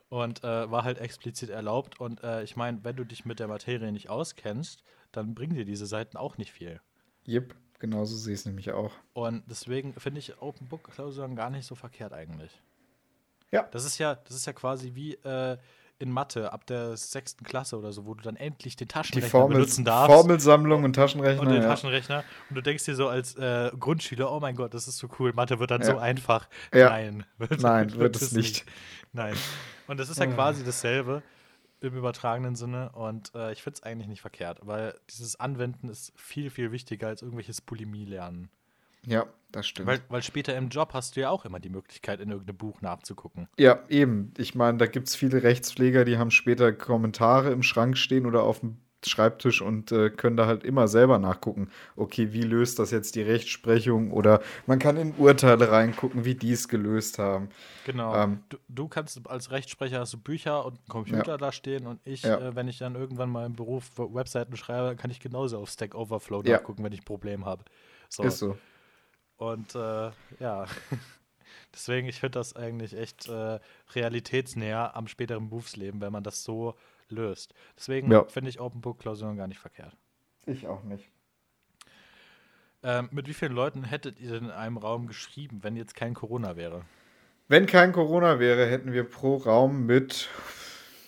Und 0.09 0.43
äh, 0.45 0.71
war 0.71 0.85
halt 0.85 0.99
explizit 0.99 1.51
erlaubt. 1.51 2.01
Und 2.01 2.23
äh, 2.23 2.43
ich 2.43 2.57
meine, 2.57 2.85
wenn 2.85 2.97
du 2.97 3.05
dich 3.05 3.25
mit 3.25 3.39
der 3.39 3.49
Materie 3.49 3.93
nicht 3.93 4.11
auskennst, 4.11 4.83
dann 5.13 5.35
bringen 5.35 5.55
dir 5.55 5.65
diese 5.65 5.87
Seiten 5.87 6.17
auch 6.17 6.37
nicht 6.37 6.53
viel. 6.53 6.81
Yep, 7.27 7.55
genauso 7.79 8.17
sehe 8.17 8.35
ich 8.35 8.41
es 8.41 8.47
nämlich 8.47 8.73
auch. 8.73 8.93
Und 9.13 9.45
deswegen 9.49 9.95
finde 9.95 10.19
ich 10.19 10.41
Open 10.43 10.69
Book 10.69 10.91
Klausuren 10.91 11.37
gar 11.37 11.51
nicht 11.51 11.67
so 11.67 11.75
verkehrt 11.75 12.13
eigentlich. 12.13 12.61
Ja. 13.51 13.69
Das 13.71 13.85
ist 13.85 13.99
ja, 13.99 14.17
das 14.17 14.35
ist 14.35 14.47
ja 14.47 14.53
quasi 14.53 14.95
wie 14.95 15.15
äh, 15.15 15.57
in 16.05 16.13
Mathe 16.13 16.53
ab 16.53 16.67
der 16.67 16.97
sechsten 16.97 17.45
Klasse 17.45 17.79
oder 17.79 17.93
so, 17.93 18.05
wo 18.05 18.15
du 18.15 18.23
dann 18.23 18.37
endlich 18.37 18.77
den 18.77 18.89
Taschenrechner 18.89 19.31
Formel, 19.31 19.57
benutzen 19.57 19.85
darfst. 19.85 20.15
Formelsammlung 20.15 20.85
und 20.85 20.93
Taschenrechner. 20.93 21.43
Und 21.43 21.49
den 21.49 21.63
ja. 21.63 21.69
Taschenrechner. 21.69 22.23
Und 22.51 22.57
du 22.57 22.63
denkst 22.63 22.85
dir 22.85 22.95
so 22.95 23.09
als 23.09 23.35
äh, 23.37 23.71
Grundschüler, 23.79 24.31
oh 24.31 24.39
mein 24.39 24.55
Gott, 24.55 24.75
das 24.75 24.87
ist 24.87 24.99
so 24.99 25.09
cool. 25.19 25.33
Mathe 25.33 25.59
wird 25.59 25.71
dann 25.71 25.81
ja. 25.81 25.87
so 25.87 25.99
einfach. 25.99 26.49
Ja. 26.73 26.91
Nein, 26.91 27.25
wird, 27.39 27.63
Nein, 27.63 27.91
wird, 27.93 28.01
wird 28.01 28.17
es 28.17 28.33
nicht. 28.33 28.67
nicht. 28.67 28.67
Nein. 29.13 29.35
Und 29.87 29.99
das 29.99 30.11
ist 30.11 30.19
ja 30.19 30.27
quasi 30.27 30.65
dasselbe 30.65 31.23
im 31.81 31.97
übertragenen 31.97 32.55
Sinne. 32.55 32.91
Und 32.93 33.35
äh, 33.35 33.53
ich 33.53 33.63
finde 33.63 33.79
es 33.79 33.83
eigentlich 33.83 34.09
nicht 34.09 34.21
verkehrt, 34.21 34.61
weil 34.63 34.95
dieses 35.11 35.41
Anwenden 35.41 35.89
ist 35.89 36.13
viel, 36.17 36.51
viel 36.51 36.71
wichtiger 36.71 37.09
als 37.09 37.23
irgendwelches 37.23 37.61
Polemie 37.61 38.05
lernen. 38.05 38.51
Ja, 39.07 39.27
das 39.53 39.69
stimmt. 39.69 39.87
Weil, 39.87 40.01
weil 40.09 40.23
später 40.23 40.57
im 40.57 40.69
Job 40.69 40.93
hast 40.95 41.17
du 41.17 41.21
ja 41.21 41.31
auch 41.31 41.45
immer 41.45 41.61
die 41.61 41.69
Möglichkeit, 41.69 42.21
in 42.21 42.31
irgendeinem 42.31 42.57
Buch 42.57 42.81
nachzugucken. 42.81 43.49
Ja, 43.59 43.81
eben. 43.89 44.33
Ich 44.37 44.55
meine, 44.55 44.79
da 44.79 44.87
gibt 44.87 45.09
es 45.09 45.17
viele 45.17 45.43
Rechtspfleger, 45.43 46.05
die 46.05 46.19
haben 46.19 46.31
später 46.31 46.73
Kommentare 46.73 47.53
im 47.53 47.63
Schrank 47.63 47.97
stehen 47.97 48.27
oder 48.27 48.43
auf 48.43 48.61
dem 48.61 48.79
Schreibtisch 49.07 49.61
und 49.61 49.93
äh, 49.93 50.11
können 50.11 50.37
da 50.37 50.47
halt 50.47 50.65
immer 50.65 50.89
selber 50.89 51.19
nachgucken, 51.19 51.69
okay, 51.97 52.33
wie 52.33 52.43
löst 52.43 52.79
das 52.79 52.91
jetzt 52.91 53.15
die 53.17 53.23
Rechtsprechung 53.23 54.11
oder 54.13 54.41
man 54.67 54.79
kann 54.79 54.97
in 54.97 55.15
Urteile 55.17 55.71
reingucken, 55.71 56.25
wie 56.25 56.35
die 56.35 56.53
es 56.53 56.69
gelöst 56.69 57.19
haben. 57.19 57.49
Genau. 57.85 58.15
Ähm, 58.15 58.45
du, 58.49 58.57
du, 58.69 58.89
kannst 58.89 59.21
als 59.29 59.51
Rechtsprecher 59.51 60.01
hast 60.01 60.13
du 60.15 60.19
Bücher 60.19 60.65
und 60.65 60.79
einen 60.79 60.89
Computer 60.89 61.33
ja. 61.33 61.37
da 61.37 61.53
stehen 61.53 61.87
und 61.87 62.01
ich, 62.05 62.23
ja. 62.23 62.39
äh, 62.39 62.57
wenn 62.57 62.69
ich 62.69 62.79
dann 62.79 62.95
irgendwann 62.95 63.31
mal 63.31 63.47
im 63.47 63.55
Beruf 63.55 63.91
Webseiten 63.97 64.57
schreibe, 64.57 64.97
kann 64.97 65.11
ich 65.11 65.21
genauso 65.21 65.59
auf 65.59 65.69
Stack 65.69 65.95
Overflow 65.95 66.43
ja. 66.45 66.57
nachgucken, 66.57 66.83
wenn 66.83 66.93
ich 66.93 67.01
ein 67.01 67.05
Problem 67.05 67.45
habe. 67.45 67.65
So. 68.09 68.23
Ist 68.23 68.39
so. 68.39 68.57
Und 69.37 69.75
äh, 69.75 70.11
ja, 70.39 70.67
deswegen, 71.75 72.09
ich 72.09 72.21
finde 72.21 72.39
das 72.39 72.55
eigentlich 72.57 72.97
echt 72.97 73.29
äh, 73.29 73.59
realitätsnäher 73.95 74.97
am 74.97 75.09
späteren 75.09 75.49
Berufsleben, 75.49 76.01
wenn 76.01 76.13
man 76.13 76.25
das 76.25 76.45
so 76.45 76.75
löst. 77.09 77.55
Deswegen 77.77 78.11
ja. 78.11 78.25
finde 78.25 78.51
ich 78.51 78.61
Open 78.61 78.81
Book 78.81 78.99
Klausuren 79.01 79.37
gar 79.37 79.47
nicht 79.47 79.61
verkehrt. 79.61 79.97
Ich 80.47 80.67
auch 80.67 80.83
nicht. 80.85 81.11
Ähm, 82.83 83.09
mit 83.13 83.29
wie 83.29 83.35
vielen 83.35 83.53
Leuten 83.53 83.83
hättet 83.83 84.21
ihr 84.21 84.33
denn 84.33 84.45
in 84.45 84.51
einem 84.51 84.77
Raum 84.77 85.07
geschrieben, 85.07 85.61
wenn 85.63 85.75
jetzt 85.75 85.95
kein 85.95 86.13
Corona 86.13 86.57
wäre? 86.57 86.83
Wenn 87.49 87.67
kein 87.67 87.93
Corona 87.93 88.39
wäre, 88.39 88.67
hätten 88.67 88.93
wir 88.93 89.05
pro 89.05 89.37
Raum 89.37 89.87
mit, 89.87 90.29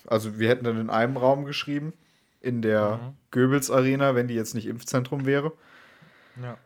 also 0.06 0.38
wir 0.38 0.48
hätten 0.48 0.64
dann 0.64 0.80
in 0.80 0.90
einem 0.90 1.16
Raum 1.16 1.44
geschrieben, 1.44 1.92
in 2.40 2.62
der 2.62 2.96
mhm. 2.96 3.16
Goebbels 3.30 3.70
Arena, 3.70 4.14
wenn 4.14 4.28
die 4.28 4.34
jetzt 4.34 4.54
nicht 4.54 4.66
Impfzentrum 4.66 5.26
wäre. 5.26 5.52
Ja. 6.42 6.58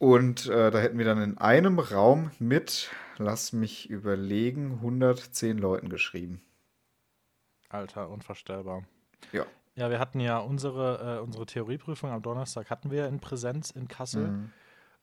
Und 0.00 0.46
äh, 0.46 0.70
da 0.70 0.78
hätten 0.78 0.96
wir 0.96 1.04
dann 1.04 1.20
in 1.20 1.36
einem 1.36 1.78
Raum 1.78 2.30
mit, 2.38 2.90
lass 3.18 3.52
mich 3.52 3.90
überlegen, 3.90 4.76
110 4.76 5.58
Leuten 5.58 5.90
geschrieben. 5.90 6.40
Alter, 7.68 8.08
unvorstellbar. 8.08 8.84
Ja. 9.30 9.44
Ja, 9.74 9.90
wir 9.90 9.98
hatten 9.98 10.18
ja 10.18 10.38
unsere, 10.38 11.18
äh, 11.18 11.20
unsere 11.20 11.44
Theorieprüfung 11.44 12.10
am 12.10 12.22
Donnerstag 12.22 12.70
hatten 12.70 12.90
wir 12.90 13.08
in 13.08 13.20
Präsenz 13.20 13.72
in 13.72 13.88
Kassel. 13.88 14.28
Mhm. 14.28 14.52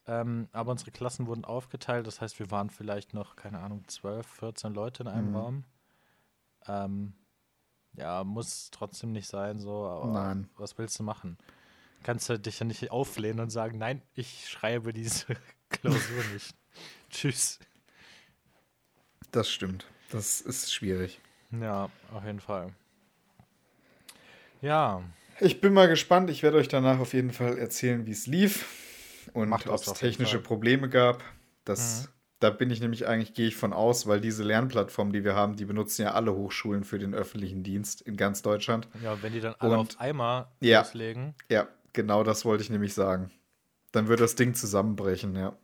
Ähm, 0.08 0.50
aber 0.52 0.72
unsere 0.72 0.90
Klassen 0.90 1.28
wurden 1.28 1.46
aufgeteilt. 1.46 2.08
Das 2.08 2.20
heißt, 2.20 2.40
wir 2.40 2.50
waren 2.50 2.72
vielleicht 2.72 3.14
noch, 3.14 3.36
keine 3.36 3.60
Ahnung, 3.60 3.84
12, 3.88 4.26
14 4.26 4.74
Leute 4.74 5.04
in 5.04 5.10
einem 5.10 5.30
mhm. 5.30 5.36
Raum. 5.36 5.64
Ähm, 6.66 7.14
ja, 7.94 8.24
muss 8.24 8.72
trotzdem 8.72 9.12
nicht 9.12 9.28
sein, 9.28 9.60
so. 9.60 9.86
Aber 9.86 10.12
Nein. 10.12 10.50
Was 10.58 10.80
willst 10.80 10.98
du 10.98 11.04
machen? 11.04 11.38
Kannst 12.04 12.30
du 12.30 12.40
dich 12.40 12.60
ja 12.60 12.66
nicht 12.66 12.92
auflehnen 12.92 13.40
und 13.40 13.50
sagen, 13.50 13.78
nein, 13.78 14.02
ich 14.14 14.50
schreibe 14.50 14.94
diese 14.94 15.26
Klausur 15.70 16.24
nicht. 16.34 16.56
Tschüss. 17.10 17.60
Das 19.32 19.50
stimmt. 19.50 19.86
Das 20.10 20.42
ist 20.42 20.74
schwierig. 20.74 21.20
Ja, 21.52 21.90
auf 22.14 22.26
jeden 22.26 22.40
Fall. 22.40 22.74
Ja. 24.62 25.04
Ich 25.40 25.62
bin 25.62 25.74
mal 25.74 25.88
gespannt. 25.88 26.30
Ich 26.30 26.44
werde 26.44 26.58
euch 26.58 26.68
danach 26.68 27.00
auf 27.00 27.14
jeden 27.14 27.32
Fall 27.32 27.58
erzählen, 27.58 28.06
wie 28.06 28.12
es 28.12 28.26
lief 28.26 29.30
und 29.34 29.52
ob 29.52 29.66
es 29.68 29.94
technische 29.94 30.40
Probleme 30.40 30.90
gab. 30.90 31.24
Das, 31.64 32.04
mhm. 32.04 32.18
Da 32.40 32.52
bin 32.52 32.70
ich 32.70 32.80
nämlich 32.82 33.08
eigentlich, 33.08 33.34
gehe 33.34 33.48
ich 33.48 33.56
von 33.56 33.74
aus, 33.74 34.06
weil 34.06 34.22
diese 34.22 34.44
Lernplattform, 34.44 35.12
die 35.12 35.24
wir 35.24 35.34
haben, 35.34 35.56
die 35.56 35.66
benutzen 35.66 36.04
ja 36.04 36.12
alle 36.12 36.36
Hochschulen 36.36 36.84
für 36.84 37.00
den 37.00 37.16
öffentlichen 37.16 37.64
Dienst 37.64 38.02
in 38.02 38.16
ganz 38.16 38.44
Deutschland. 38.44 38.88
Ja, 39.04 39.20
wenn 39.24 39.34
die 39.34 39.40
dann 39.40 39.56
alle 39.58 39.80
und, 39.80 39.96
auf 39.96 40.00
einmal 40.00 40.48
ja, 40.60 40.82
loslegen. 40.82 41.34
Ja, 41.50 41.68
Genau 41.98 42.24
das 42.24 42.46
wollte 42.46 42.62
ich 42.62 42.70
nämlich 42.70 42.94
sagen. 42.94 43.32
Dann 43.92 44.08
wird 44.08 44.20
das 44.20 44.36
Ding 44.36 44.54
zusammenbrechen, 44.54 45.36
ja. 45.36 45.58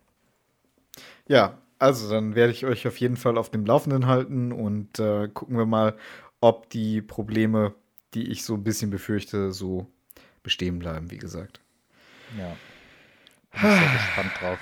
Ja, 1.28 1.60
also 1.78 2.10
dann 2.10 2.34
werde 2.34 2.52
ich 2.52 2.66
euch 2.66 2.88
auf 2.88 2.98
jeden 2.98 3.18
Fall 3.18 3.38
auf 3.38 3.52
dem 3.52 3.68
Laufenden 3.68 4.08
halten 4.08 4.52
und 4.52 4.98
äh, 4.98 5.28
gucken 5.28 5.60
wir 5.60 5.68
mal, 5.68 5.96
ob 6.42 6.72
die 6.72 7.04
Probleme, 7.04 7.76
die 8.16 8.32
ich 8.32 8.46
so 8.46 8.56
ein 8.56 8.64
bisschen 8.64 8.90
befürchte, 8.90 9.52
so 9.52 9.86
bestehen 10.42 10.80
bleiben, 10.80 11.12
wie 11.12 11.20
gesagt. 11.20 11.62
Ja. 12.36 12.58
Bin 13.52 13.70
sehr 13.70 13.94
gespannt 13.94 14.32
drauf. 14.42 14.60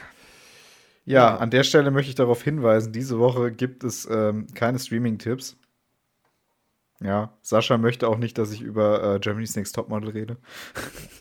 Ja, 1.06 1.14
ja, 1.14 1.38
an 1.38 1.52
der 1.52 1.64
Stelle 1.64 1.90
möchte 1.90 2.10
ich 2.10 2.16
darauf 2.16 2.44
hinweisen, 2.44 2.92
diese 2.92 3.18
Woche 3.18 3.54
gibt 3.54 3.86
es 3.86 4.06
ähm, 4.12 4.48
keine 4.56 4.78
Streaming-Tipps. 4.78 5.56
Ja, 7.04 7.34
Sascha 7.42 7.78
möchte 7.78 8.08
auch 8.08 8.18
nicht, 8.18 8.38
dass 8.38 8.52
ich 8.52 8.62
über 8.62 9.16
äh, 9.16 9.20
Germany's 9.20 9.56
Next 9.56 9.74
Topmodel 9.74 10.12
rede. 10.12 10.38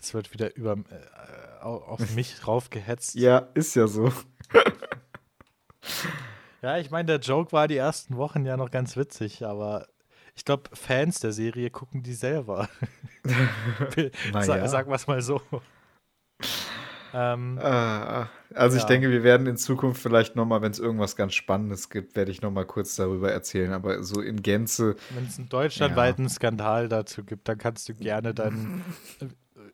Es 0.00 0.12
wird 0.12 0.32
wieder 0.32 0.54
über 0.54 0.72
äh, 0.72 1.64
auf 1.64 2.14
mich 2.14 2.36
raufgehetzt. 2.46 3.14
Ja, 3.14 3.48
ist 3.54 3.74
ja 3.76 3.86
so. 3.86 4.12
ja, 6.62 6.76
ich 6.78 6.90
meine, 6.90 7.06
der 7.06 7.18
Joke 7.18 7.52
war 7.52 7.66
die 7.66 7.78
ersten 7.78 8.18
Wochen 8.18 8.44
ja 8.44 8.58
noch 8.58 8.70
ganz 8.70 8.96
witzig, 8.96 9.44
aber 9.46 9.86
ich 10.36 10.44
glaube, 10.44 10.70
Fans 10.74 11.20
der 11.20 11.32
Serie 11.32 11.70
gucken 11.70 12.02
die 12.02 12.14
selber. 12.14 12.68
naja. 14.32 14.42
sag, 14.42 14.68
sag 14.68 14.88
was 14.88 15.06
mal 15.06 15.22
so. 15.22 15.40
Ähm, 17.12 17.58
Ah, 17.60 18.28
also 18.54 18.76
ich 18.76 18.82
Ja. 18.82 18.88
denke, 18.88 19.10
wir 19.10 19.22
werden 19.22 19.46
in 19.46 19.56
Zukunft 19.56 20.00
vielleicht 20.02 20.36
nochmal, 20.36 20.62
wenn 20.62 20.70
es 20.72 20.78
irgendwas 20.78 21.16
ganz 21.16 21.34
Spannendes 21.34 21.90
gibt, 21.90 22.16
werde 22.16 22.30
ich 22.30 22.42
nochmal 22.42 22.64
kurz 22.66 22.96
darüber 22.96 23.30
erzählen. 23.32 23.72
Aber 23.72 24.02
so 24.02 24.20
in 24.20 24.42
Gänze, 24.42 24.96
Wenn 25.10 25.24
es 25.24 25.38
einen 25.38 25.48
deutschlandweiten 25.48 26.28
Skandal 26.28 26.88
dazu 26.88 27.24
gibt, 27.24 27.48
dann 27.48 27.58
kannst 27.58 27.88
du 27.88 27.94
gerne 27.94 28.34
dann. 28.34 28.82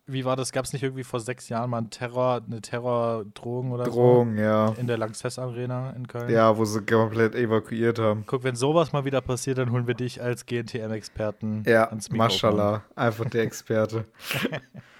Wie 0.08 0.24
war 0.24 0.36
das? 0.36 0.52
Gab 0.52 0.64
es 0.64 0.72
nicht 0.72 0.82
irgendwie 0.84 1.02
vor 1.04 1.18
sechs 1.20 1.48
Jahren 1.48 1.70
mal 1.70 1.78
einen 1.78 1.90
Terror, 1.90 2.40
eine 2.46 2.60
Terrordrohung 2.60 3.72
oder 3.72 3.84
Drohungen, 3.84 4.38
ja. 4.38 4.68
so? 4.68 4.74
In 4.80 4.86
der 4.86 4.98
Lanxess 4.98 5.38
Arena 5.38 5.90
in 5.90 6.06
Köln? 6.06 6.30
Ja, 6.30 6.56
wo 6.56 6.64
sie 6.64 6.80
komplett 6.82 7.34
evakuiert 7.34 7.98
haben. 7.98 8.24
Guck, 8.26 8.44
wenn 8.44 8.54
sowas 8.54 8.92
mal 8.92 9.04
wieder 9.04 9.20
passiert, 9.20 9.58
dann 9.58 9.72
holen 9.72 9.86
wir 9.88 9.94
dich 9.94 10.22
als 10.22 10.46
GNTM-Experten 10.46 11.64
Ja, 11.66 11.84
ans 11.88 12.08
Mikrofon. 12.10 12.18
Mashallah, 12.18 12.82
einfach 12.94 13.24
der 13.30 13.42
Experte. 13.42 14.04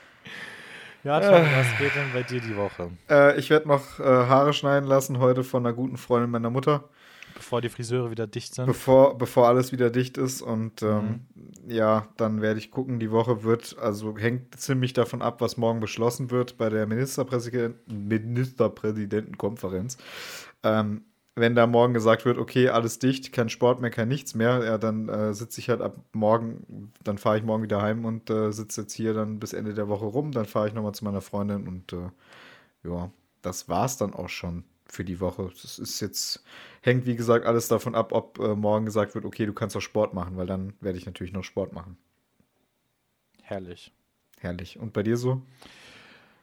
Ja, 1.07 1.21
Tom, 1.21 1.47
was 1.57 1.79
geht 1.79 1.95
denn 1.95 2.13
bei 2.13 2.25
dir 2.25 2.41
die 2.41 2.57
Woche? 2.57 2.91
äh, 3.09 3.39
ich 3.39 3.49
werde 3.49 3.69
noch 3.69 4.01
äh, 4.01 4.03
Haare 4.03 4.53
schneiden 4.53 4.89
lassen 4.89 5.21
heute 5.21 5.45
von 5.45 5.65
einer 5.65 5.73
guten 5.73 5.99
Freundin 5.99 6.33
meiner 6.33 6.51
Mutter, 6.51 6.89
Bevor 7.37 7.61
die 7.61 7.69
Friseure 7.69 8.11
wieder 8.11 8.27
dicht 8.27 8.57
sind. 8.57 8.67
bevor, 8.67 9.17
bevor 9.17 9.47
alles 9.47 9.71
wieder 9.71 9.91
dicht 9.91 10.19
ist. 10.19 10.43
Und 10.43 10.83
ähm, 10.83 11.21
ja, 11.69 12.09
dann 12.17 12.43
werde 12.43 12.59
ich 12.59 12.73
gucken. 12.73 12.99
Die 12.99 13.13
Woche 13.13 13.45
wird, 13.45 13.79
also 13.79 14.19
hängt 14.19 14.59
ziemlich 14.59 14.95
davon 14.95 15.23
ab, 15.23 15.41
was 15.41 15.57
morgen 15.57 15.79
beschlossen 15.79 16.33
wird 16.33 16.57
bei 16.57 16.71
der 16.71 16.89
Ministerpräsident 16.89 17.77
Ministerpräsidentenkonferenz. 17.87 19.99
Ähm, 20.65 21.05
wenn 21.37 21.55
da 21.55 21.67
morgen 21.67 21.93
gesagt 21.93 22.25
wird, 22.25 22.39
okay, 22.39 22.71
alles 22.71 22.99
dicht, 22.99 23.31
kein 23.33 23.51
Sport 23.51 23.83
mehr, 23.83 23.91
kein 23.91 24.09
nichts 24.09 24.35
mehr, 24.35 24.65
ja, 24.65 24.79
dann 24.79 25.11
äh, 25.11 25.35
sitze 25.35 25.61
ich 25.61 25.69
halt 25.69 25.83
ab 25.83 25.97
morgen, 26.13 26.93
dann 27.05 27.19
fahre 27.19 27.37
ich 27.37 27.45
morgen 27.45 27.63
wieder 27.63 27.83
heim 27.83 28.07
und 28.07 28.31
äh, 28.31 28.51
sitze 28.53 28.81
jetzt 28.81 28.95
hier 28.95 29.13
dann 29.13 29.39
bis 29.39 29.53
Ende 29.53 29.75
der 29.75 29.89
Woche 29.89 30.07
rum. 30.07 30.33
Dann 30.33 30.47
fahre 30.47 30.69
ich 30.69 30.75
nochmal 30.75 30.95
zu 30.95 31.05
meiner 31.05 31.21
Freundin 31.21 31.69
und 31.69 31.93
äh, 31.93 32.09
ja, 32.85 33.11
das 33.43 33.69
war's 33.69 33.99
dann 33.99 34.15
auch 34.15 34.31
schon 34.31 34.65
für 34.87 35.05
die 35.05 35.21
Woche. 35.21 35.51
Das 35.63 35.79
ist 35.79 36.01
jetzt, 36.01 36.43
hängt 36.81 37.05
wie 37.05 37.17
gesagt 37.17 37.45
alles 37.45 37.69
davon 37.69 37.95
ab, 37.95 38.13
ob 38.13 38.39
äh, 38.39 38.55
morgen 38.55 38.87
gesagt 38.87 39.15
wird, 39.15 39.27
okay, 39.27 39.45
du 39.45 39.53
kannst 39.53 39.77
auch 39.77 39.81
Sport 39.81 40.15
machen, 40.15 40.39
weil 40.39 40.47
dann 40.47 40.73
werde 40.81 40.97
ich 40.97 41.05
natürlich 41.05 41.35
noch 41.35 41.45
Sport 41.45 41.75
machen. 41.75 41.99
Herrlich. 43.43 43.93
Herrlich. 44.41 44.79
Und 44.79 44.95
bei 44.95 45.03
dir 45.03 45.19
so? 45.19 45.43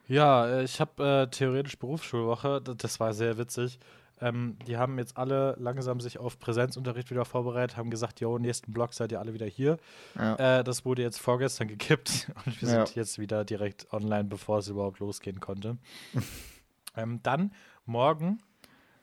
Ja, 0.08 0.48
äh, 0.48 0.64
ich 0.64 0.80
habe 0.80 1.04
äh, 1.04 1.28
theoretisch 1.32 1.80
Berufsschulwoche. 1.80 2.62
Das 2.62 3.00
war 3.00 3.14
sehr 3.14 3.40
witzig. 3.40 3.80
Ähm, 4.22 4.58
die 4.68 4.78
haben 4.78 4.98
jetzt 5.00 5.18
alle 5.18 5.56
langsam 5.60 6.00
sich 6.00 6.18
auf 6.20 6.40
Präsenzunterricht 6.40 7.10
wieder 7.10 7.26
vorbereitet, 7.26 7.76
haben 7.78 7.90
gesagt, 7.90 8.22
jo, 8.22 8.38
nächsten 8.38 8.72
Block 8.72 8.94
seid 8.94 9.12
ihr 9.12 9.20
alle 9.20 9.34
wieder 9.34 9.48
hier. 9.48 9.78
Ja. 10.16 10.60
Äh, 10.60 10.64
das 10.64 10.86
wurde 10.86 11.02
jetzt 11.02 11.20
vorgestern 11.20 11.68
gekippt 11.68 12.32
und 12.46 12.62
wir 12.62 12.70
Ja. 12.70 12.86
sind 12.86 12.96
jetzt 12.96 13.20
wieder 13.20 13.44
direkt 13.44 13.92
online, 13.92 14.26
bevor 14.26 14.60
es 14.60 14.68
überhaupt 14.68 15.00
losgehen 15.00 15.40
konnte. 15.40 15.78
ähm, 16.96 17.22
dann 17.24 17.54
morgen 17.86 18.40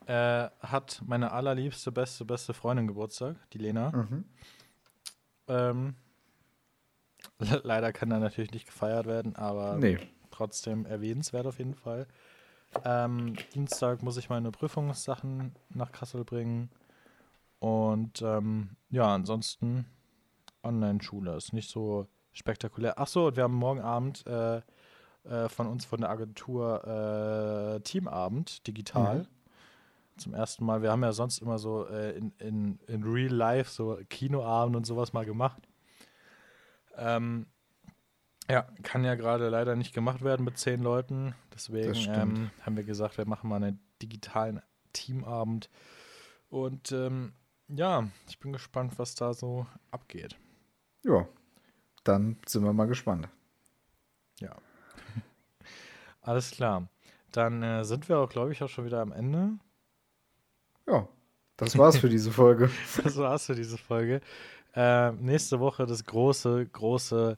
äh, 0.07 0.49
hat 0.61 1.03
meine 1.05 1.33
allerliebste, 1.33 1.93
beste, 1.93 2.25
beste 2.25 2.55
Freundin 2.55 2.87
Geburtstag, 2.87 3.37
die 3.53 3.59
Lena. 3.59 3.91
Mhm. 3.91 4.25
Ähm, 5.49 5.95
le- 7.39 7.61
leider 7.65 7.93
kann 7.93 8.11
da 8.11 8.19
natürlich 8.19 8.53
nicht 8.53 8.67
gefeiert 8.67 9.07
werden, 9.07 9.37
aber 9.37 9.77
Nee. 9.77 9.99
trotzdem 10.31 10.87
erwähnenswert 10.87 11.47
auf 11.47 11.59
jeden 11.59 11.75
Fall. 11.75 12.07
Ähm, 12.85 13.35
Dienstag 13.55 14.03
muss 14.03 14.17
ich 14.17 14.29
meine 14.29 14.51
Prüfungssachen 14.51 15.55
nach 15.71 15.93
Kassel 15.93 16.25
bringen. 16.25 16.71
Und 17.59 18.23
ähm, 18.23 18.71
ja, 18.91 19.15
ansonsten 19.15 19.87
Online-Schule 20.63 21.37
ist 21.37 21.53
nicht 21.53 21.71
so 21.71 22.07
spektakulär. 22.33 22.99
Achso, 22.99 23.29
und 23.29 23.37
wir 23.37 23.45
haben 23.45 23.55
morgen 23.55 23.81
Abend 23.81 24.27
äh, 24.27 24.63
äh, 25.25 25.49
von 25.49 25.67
uns 25.67 25.85
von 25.85 26.01
der 26.01 26.11
Agentur 26.11 27.77
äh, 27.77 27.81
Teamabend 27.81 28.67
digital. 28.67 29.19
Mhm. 29.19 29.27
Zum 30.17 30.35
ersten 30.35 30.65
Mal. 30.65 30.83
Wir 30.83 30.91
haben 30.91 31.03
ja 31.03 31.13
sonst 31.13 31.39
immer 31.39 31.59
so 31.59 31.87
äh, 31.87 32.17
in, 32.17 32.33
in, 32.39 32.79
in 32.87 33.05
Real 33.05 33.33
Life 33.33 33.71
so 33.71 33.99
Kinoabend 34.09 34.77
und 34.77 34.85
sowas 34.85 35.13
mal 35.13 35.25
gemacht. 35.25 35.63
Ähm, 36.97 37.47
ja, 38.51 38.67
kann 38.83 39.05
ja 39.05 39.15
gerade 39.15 39.49
leider 39.49 39.77
nicht 39.77 39.95
gemacht 39.95 40.23
werden 40.23 40.45
mit 40.45 40.59
zehn 40.59 40.83
Leuten. 40.83 41.35
Deswegen 41.55 41.95
ähm, 42.09 42.51
haben 42.63 42.77
wir 42.77 42.85
gesagt, 42.85 43.19
wir 43.19 43.27
machen 43.27 43.49
mal 43.49 43.57
einen 43.57 43.81
digitalen 44.03 44.61
Teamabend. 44.93 45.71
Und 46.49 46.91
ähm, 46.93 47.33
ja, 47.69 48.09
ich 48.29 48.41
bin 48.41 48.53
gespannt, 48.53 48.99
was 48.99 49.15
da 49.15 49.35
so 49.35 49.67
abgeht. 49.91 50.37
Ja. 51.05 51.29
Dann 52.05 52.37
sind 52.47 52.65
wir 52.65 52.73
mal 52.73 52.87
gespannt. 52.87 53.29
Ja. 54.41 54.57
Alles 56.23 56.51
klar. 56.51 56.89
Dann 57.33 57.63
äh, 57.63 57.85
sind 57.85 58.09
wir 58.09 58.19
auch, 58.19 58.29
glaube 58.29 58.53
ich, 58.53 58.63
auch 58.63 58.69
schon 58.69 58.85
wieder 58.85 59.01
am 59.01 59.13
Ende. 59.13 59.59
Ja. 60.89 61.07
Das 61.57 61.77
war's 61.77 61.99
für 61.99 62.09
diese 62.09 62.33
Folge. 62.33 62.71
Das 63.05 63.17
war's 63.17 63.47
für 63.47 63.55
diese 63.55 63.77
Folge. 63.77 64.23
Äh, 64.75 65.13
nächste 65.13 65.61
Woche 65.61 65.85
das 65.87 66.05
große, 66.05 66.67
große 66.67 67.37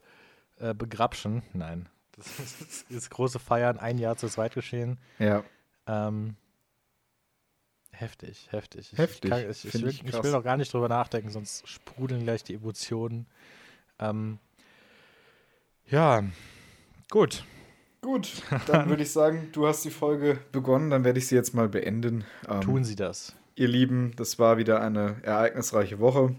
äh, 0.62 0.74
Begrabschen. 0.74 1.42
Nein. 1.52 1.88
Das 2.12 2.26
ist 2.38 2.86
das 2.88 3.10
große 3.10 3.38
Feiern, 3.38 3.78
ein 3.78 3.98
Jahr 3.98 4.16
zu 4.16 4.28
zweit 4.28 4.54
geschehen. 4.54 4.98
Ja. 5.18 5.42
Ähm, 5.86 6.36
heftig, 7.90 8.48
heftig. 8.50 8.92
Ich, 8.92 8.98
Heftig, 8.98 9.24
Ich, 9.24 9.30
kann, 9.30 9.50
ich, 9.50 9.64
ich, 9.64 9.74
will, 9.74 9.88
ich 9.88 10.22
will 10.22 10.34
auch 10.34 10.44
gar 10.44 10.56
nicht 10.56 10.72
drüber 10.72 10.88
nachdenken, 10.88 11.30
sonst 11.30 11.66
sprudeln 11.68 12.22
gleich 12.22 12.44
die 12.44 12.54
Emotionen. 12.54 13.26
Ähm, 13.98 14.38
ja, 15.86 16.22
gut. 17.10 17.44
Gut, 18.00 18.42
dann 18.66 18.88
würde 18.88 19.04
ich 19.04 19.12
sagen, 19.12 19.50
du 19.52 19.68
hast 19.68 19.84
die 19.84 19.90
Folge 19.90 20.40
begonnen, 20.50 20.90
dann 20.90 21.04
werde 21.04 21.20
ich 21.20 21.28
sie 21.28 21.36
jetzt 21.36 21.54
mal 21.54 21.68
beenden. 21.68 22.24
Ähm, 22.48 22.60
Tun 22.60 22.82
Sie 22.82 22.96
das. 22.96 23.36
Ihr 23.54 23.68
Lieben, 23.68 24.12
das 24.16 24.40
war 24.40 24.58
wieder 24.58 24.80
eine 24.80 25.22
ereignisreiche 25.22 26.00
Woche. 26.00 26.34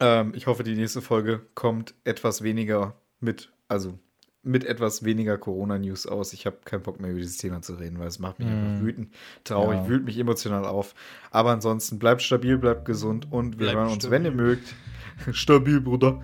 Ähm, 0.00 0.32
ich 0.34 0.46
hoffe, 0.46 0.62
die 0.62 0.74
nächste 0.74 1.02
Folge 1.02 1.44
kommt 1.54 1.94
etwas 2.04 2.42
weniger 2.42 2.94
mit, 3.20 3.50
also 3.68 3.98
mit 4.42 4.64
etwas 4.64 5.04
weniger 5.04 5.36
Corona-News 5.36 6.06
aus. 6.06 6.32
Ich 6.32 6.46
habe 6.46 6.58
keinen 6.64 6.82
Bock 6.82 7.00
mehr 7.00 7.10
über 7.10 7.18
dieses 7.20 7.36
Thema 7.38 7.60
zu 7.60 7.74
reden, 7.74 7.98
weil 7.98 8.06
es 8.06 8.18
macht 8.18 8.38
mich 8.38 8.48
einfach 8.48 8.80
wütend, 8.82 9.12
traurig, 9.44 9.78
Ja. 9.80 9.88
wühlt 9.88 10.04
mich 10.04 10.18
emotional 10.18 10.64
auf. 10.64 10.94
Aber 11.30 11.50
ansonsten 11.50 11.98
bleibt 11.98 12.22
stabil, 12.22 12.56
bleibt 12.56 12.84
gesund 12.84 13.30
und 13.30 13.58
wir 13.58 13.66
Bleibt 13.66 13.76
hören 13.76 13.86
uns, 13.88 13.94
stabil. 14.04 14.10
wenn 14.10 14.24
ihr 14.24 14.30
mögt. 14.32 14.74
stabil, 15.32 15.80
Bruder. 15.80 16.20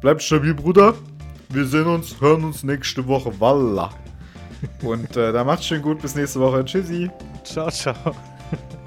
Bleibt 0.00 0.22
stabil, 0.22 0.54
Bruder. 0.54 0.94
Wir 1.48 1.66
sehen 1.66 1.86
uns, 1.86 2.20
hören 2.20 2.44
uns 2.44 2.62
nächste 2.62 3.06
Woche. 3.06 3.38
Walla. 3.40 3.90
Und 4.82 5.16
äh, 5.16 5.32
da 5.32 5.44
macht's 5.44 5.66
schön 5.66 5.82
gut. 5.82 6.00
Bis 6.00 6.14
nächste 6.14 6.40
Woche. 6.40 6.64
Tschüssi. 6.64 7.10
Ciao, 7.44 7.68
ciao. 7.70 8.14